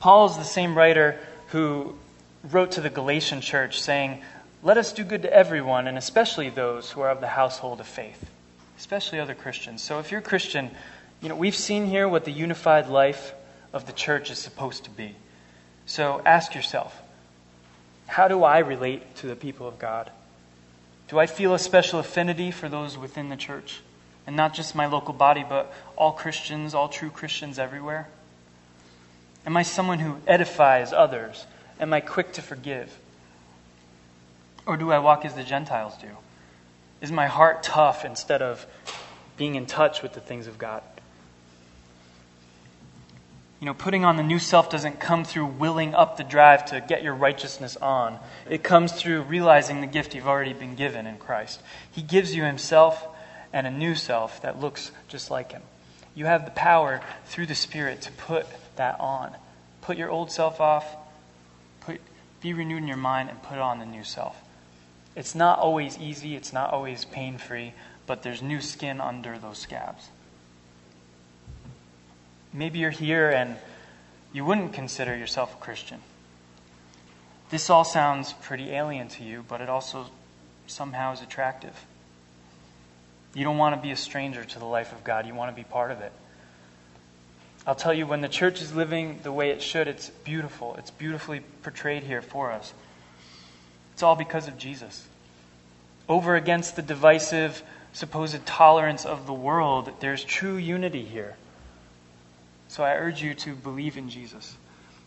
Paul 0.00 0.26
is 0.26 0.36
the 0.36 0.44
same 0.44 0.76
writer 0.76 1.18
who 1.48 1.96
wrote 2.42 2.72
to 2.72 2.80
the 2.80 2.90
Galatian 2.90 3.40
church 3.40 3.80
saying, 3.80 4.22
Let 4.62 4.76
us 4.76 4.92
do 4.92 5.04
good 5.04 5.22
to 5.22 5.32
everyone, 5.32 5.86
and 5.86 5.96
especially 5.96 6.50
those 6.50 6.90
who 6.90 7.02
are 7.02 7.10
of 7.10 7.20
the 7.20 7.28
household 7.28 7.80
of 7.80 7.86
faith, 7.86 8.28
especially 8.76 9.20
other 9.20 9.34
Christians. 9.34 9.82
So, 9.82 10.00
if 10.00 10.10
you're 10.10 10.20
a 10.20 10.24
Christian, 10.24 10.70
you 11.20 11.28
know, 11.28 11.36
we've 11.36 11.54
seen 11.54 11.86
here 11.86 12.08
what 12.08 12.24
the 12.24 12.32
unified 12.32 12.88
life 12.88 13.34
of 13.72 13.86
the 13.86 13.92
church 13.92 14.30
is 14.30 14.38
supposed 14.38 14.84
to 14.84 14.90
be. 14.90 15.14
So, 15.86 16.20
ask 16.26 16.56
yourself, 16.56 17.00
how 18.06 18.28
do 18.28 18.44
I 18.44 18.58
relate 18.58 19.16
to 19.16 19.26
the 19.26 19.36
people 19.36 19.66
of 19.66 19.78
God? 19.78 20.10
Do 21.08 21.18
I 21.18 21.26
feel 21.26 21.54
a 21.54 21.58
special 21.58 22.00
affinity 22.00 22.50
for 22.50 22.68
those 22.68 22.98
within 22.98 23.28
the 23.28 23.36
church? 23.36 23.80
And 24.26 24.34
not 24.34 24.54
just 24.54 24.74
my 24.74 24.86
local 24.86 25.14
body, 25.14 25.44
but 25.48 25.72
all 25.94 26.12
Christians, 26.12 26.74
all 26.74 26.88
true 26.88 27.10
Christians 27.10 27.58
everywhere? 27.58 28.08
Am 29.44 29.56
I 29.56 29.62
someone 29.62 30.00
who 30.00 30.16
edifies 30.26 30.92
others? 30.92 31.46
Am 31.78 31.92
I 31.92 32.00
quick 32.00 32.32
to 32.32 32.42
forgive? 32.42 32.98
Or 34.66 34.76
do 34.76 34.90
I 34.90 34.98
walk 34.98 35.24
as 35.24 35.34
the 35.34 35.44
Gentiles 35.44 35.94
do? 36.00 36.08
Is 37.00 37.12
my 37.12 37.26
heart 37.26 37.62
tough 37.62 38.04
instead 38.04 38.42
of 38.42 38.66
being 39.36 39.54
in 39.54 39.66
touch 39.66 40.02
with 40.02 40.14
the 40.14 40.20
things 40.20 40.48
of 40.48 40.58
God? 40.58 40.82
You 43.58 43.66
know, 43.66 43.74
putting 43.74 44.04
on 44.04 44.16
the 44.16 44.22
new 44.22 44.38
self 44.38 44.68
doesn't 44.68 45.00
come 45.00 45.24
through 45.24 45.46
willing 45.46 45.94
up 45.94 46.18
the 46.18 46.24
drive 46.24 46.66
to 46.66 46.84
get 46.86 47.02
your 47.02 47.14
righteousness 47.14 47.76
on. 47.76 48.18
It 48.50 48.62
comes 48.62 48.92
through 48.92 49.22
realizing 49.22 49.80
the 49.80 49.86
gift 49.86 50.14
you've 50.14 50.28
already 50.28 50.52
been 50.52 50.74
given 50.74 51.06
in 51.06 51.16
Christ. 51.16 51.62
He 51.90 52.02
gives 52.02 52.34
you 52.34 52.44
Himself 52.44 53.06
and 53.54 53.66
a 53.66 53.70
new 53.70 53.94
self 53.94 54.42
that 54.42 54.60
looks 54.60 54.90
just 55.08 55.30
like 55.30 55.52
Him. 55.52 55.62
You 56.14 56.26
have 56.26 56.44
the 56.44 56.50
power 56.50 57.00
through 57.26 57.46
the 57.46 57.54
Spirit 57.54 58.02
to 58.02 58.12
put 58.12 58.46
that 58.76 59.00
on. 59.00 59.34
Put 59.80 59.96
your 59.96 60.10
old 60.10 60.30
self 60.30 60.60
off, 60.60 60.86
put, 61.80 62.00
be 62.42 62.52
renewed 62.52 62.78
in 62.78 62.88
your 62.88 62.96
mind, 62.98 63.30
and 63.30 63.42
put 63.42 63.58
on 63.58 63.78
the 63.78 63.86
new 63.86 64.04
self. 64.04 64.36
It's 65.14 65.34
not 65.34 65.58
always 65.58 65.96
easy, 65.98 66.36
it's 66.36 66.52
not 66.52 66.72
always 66.72 67.06
pain 67.06 67.38
free, 67.38 67.72
but 68.06 68.22
there's 68.22 68.42
new 68.42 68.60
skin 68.60 69.00
under 69.00 69.38
those 69.38 69.58
scabs. 69.58 70.10
Maybe 72.56 72.78
you're 72.78 72.90
here 72.90 73.28
and 73.28 73.56
you 74.32 74.42
wouldn't 74.42 74.72
consider 74.72 75.14
yourself 75.14 75.54
a 75.54 75.58
Christian. 75.58 76.00
This 77.50 77.68
all 77.68 77.84
sounds 77.84 78.32
pretty 78.32 78.70
alien 78.70 79.08
to 79.08 79.24
you, 79.24 79.44
but 79.46 79.60
it 79.60 79.68
also 79.68 80.06
somehow 80.66 81.12
is 81.12 81.20
attractive. 81.20 81.84
You 83.34 83.44
don't 83.44 83.58
want 83.58 83.76
to 83.76 83.80
be 83.80 83.90
a 83.90 83.96
stranger 83.96 84.42
to 84.42 84.58
the 84.58 84.64
life 84.64 84.92
of 84.92 85.04
God, 85.04 85.26
you 85.26 85.34
want 85.34 85.54
to 85.54 85.56
be 85.56 85.68
part 85.68 85.90
of 85.90 86.00
it. 86.00 86.12
I'll 87.66 87.74
tell 87.74 87.92
you, 87.92 88.06
when 88.06 88.22
the 88.22 88.28
church 88.28 88.62
is 88.62 88.74
living 88.74 89.20
the 89.22 89.32
way 89.32 89.50
it 89.50 89.60
should, 89.60 89.86
it's 89.86 90.08
beautiful. 90.08 90.76
It's 90.76 90.90
beautifully 90.90 91.40
portrayed 91.62 92.04
here 92.04 92.22
for 92.22 92.52
us. 92.52 92.72
It's 93.92 94.02
all 94.02 94.16
because 94.16 94.48
of 94.48 94.56
Jesus. 94.56 95.06
Over 96.08 96.36
against 96.36 96.76
the 96.76 96.82
divisive, 96.82 97.62
supposed 97.92 98.46
tolerance 98.46 99.04
of 99.04 99.26
the 99.26 99.34
world, 99.34 99.90
there's 100.00 100.24
true 100.24 100.56
unity 100.56 101.04
here. 101.04 101.36
So 102.68 102.84
I 102.84 102.94
urge 102.94 103.22
you 103.22 103.34
to 103.34 103.54
believe 103.54 103.96
in 103.96 104.08
Jesus. 104.08 104.56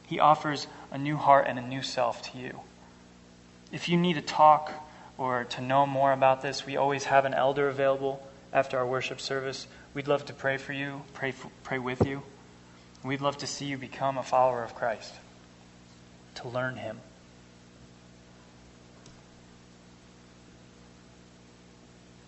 He 0.07 0.20
offers 0.20 0.68
a 0.91 0.97
new 0.97 1.18
heart 1.18 1.45
and 1.47 1.60
a 1.60 1.62
new 1.62 1.84
self 1.84 2.32
to 2.32 2.38
you. 2.38 2.60
If 3.72 3.89
you 3.89 3.97
need 3.97 4.16
to 4.16 4.22
talk 4.22 4.72
or 5.18 5.43
to 5.43 5.62
know 5.62 5.86
more 5.86 6.12
about 6.12 6.41
this, 6.41 6.66
we 6.66 6.78
always 6.78 7.05
have 7.05 7.26
an 7.26 7.34
elder 7.34 7.70
available 7.70 8.26
after 8.51 8.78
our 8.78 8.86
worship 8.86 9.22
service. 9.22 9.68
We'd 9.93 10.07
love 10.07 10.26
to 10.26 10.34
pray 10.34 10.57
for 10.57 10.74
you, 10.74 11.03
pray, 11.14 11.32
for, 11.32 11.51
pray 11.64 11.78
with 11.78 12.05
you. 12.05 12.24
We'd 13.03 13.22
love 13.22 13.38
to 13.39 13.47
see 13.47 13.66
you 13.66 13.78
become 13.78 14.18
a 14.18 14.24
follower 14.24 14.64
of 14.64 14.76
Christ, 14.76 15.14
to 16.36 16.47
learn 16.47 16.76
Him. 16.76 16.99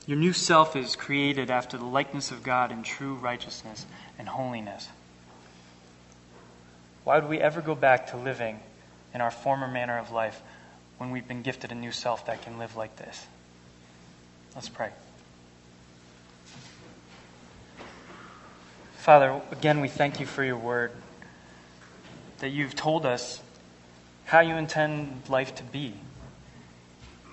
Your 0.05 0.17
new 0.17 0.33
self 0.33 0.75
is 0.75 0.95
created 0.95 1.51
after 1.51 1.77
the 1.77 1.85
likeness 1.85 2.31
of 2.31 2.43
God 2.43 2.71
in 2.71 2.83
true 2.83 3.15
righteousness 3.15 3.85
and 4.17 4.27
holiness. 4.27 4.87
Why 7.03 7.19
would 7.19 7.29
we 7.29 7.39
ever 7.39 7.61
go 7.61 7.75
back 7.75 8.07
to 8.07 8.17
living 8.17 8.59
in 9.13 9.21
our 9.21 9.31
former 9.31 9.67
manner 9.67 9.97
of 9.97 10.11
life 10.11 10.41
when 10.97 11.11
we've 11.11 11.27
been 11.27 11.41
gifted 11.41 11.71
a 11.71 11.75
new 11.75 11.91
self 11.91 12.25
that 12.27 12.41
can 12.41 12.57
live 12.57 12.75
like 12.75 12.95
this? 12.95 13.25
Let's 14.55 14.69
pray. 14.69 14.89
Father, 18.97 19.41
again, 19.51 19.81
we 19.81 19.87
thank 19.87 20.19
you 20.19 20.25
for 20.25 20.43
your 20.43 20.57
word, 20.57 20.91
that 22.39 22.49
you've 22.49 22.75
told 22.75 23.05
us 23.05 23.41
how 24.25 24.41
you 24.41 24.55
intend 24.55 25.23
life 25.27 25.55
to 25.55 25.63
be. 25.63 25.93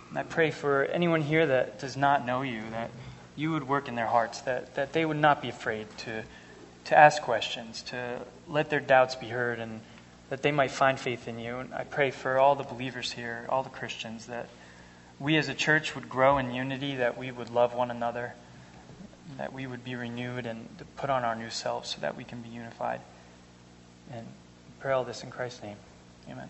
And 0.08 0.18
I 0.18 0.22
pray 0.22 0.50
for 0.50 0.84
anyone 0.86 1.20
here 1.20 1.46
that 1.46 1.78
does 1.78 1.96
not 1.96 2.24
know 2.24 2.40
you, 2.40 2.62
that 2.70 2.90
you 3.36 3.52
would 3.52 3.68
work 3.68 3.88
in 3.88 3.94
their 3.94 4.06
hearts, 4.06 4.40
that, 4.42 4.74
that 4.76 4.94
they 4.94 5.04
would 5.04 5.18
not 5.18 5.42
be 5.42 5.50
afraid 5.50 5.86
to 5.98 6.24
to 6.88 6.96
ask 6.96 7.20
questions, 7.20 7.82
to 7.82 8.18
let 8.48 8.70
their 8.70 8.80
doubts 8.80 9.14
be 9.14 9.28
heard, 9.28 9.58
and 9.58 9.80
that 10.30 10.42
they 10.42 10.52
might 10.52 10.70
find 10.70 10.98
faith 10.98 11.28
in 11.28 11.38
you. 11.38 11.58
And 11.58 11.74
I 11.74 11.84
pray 11.84 12.10
for 12.10 12.38
all 12.38 12.54
the 12.54 12.64
believers 12.64 13.12
here, 13.12 13.46
all 13.48 13.62
the 13.62 13.70
Christians, 13.70 14.26
that 14.26 14.48
we 15.18 15.36
as 15.36 15.48
a 15.48 15.54
church 15.54 15.94
would 15.94 16.08
grow 16.08 16.38
in 16.38 16.52
unity, 16.52 16.96
that 16.96 17.18
we 17.18 17.30
would 17.30 17.50
love 17.50 17.74
one 17.74 17.90
another, 17.90 18.34
that 19.36 19.52
we 19.52 19.66
would 19.66 19.84
be 19.84 19.94
renewed 19.94 20.46
and 20.46 20.68
put 20.96 21.10
on 21.10 21.24
our 21.24 21.34
new 21.34 21.50
selves 21.50 21.90
so 21.90 22.00
that 22.00 22.16
we 22.16 22.24
can 22.24 22.40
be 22.40 22.48
unified. 22.48 23.00
And 24.12 24.26
pray 24.80 24.92
all 24.92 25.04
this 25.04 25.22
in 25.22 25.30
Christ's 25.30 25.62
name. 25.62 25.76
Amen. 26.30 26.48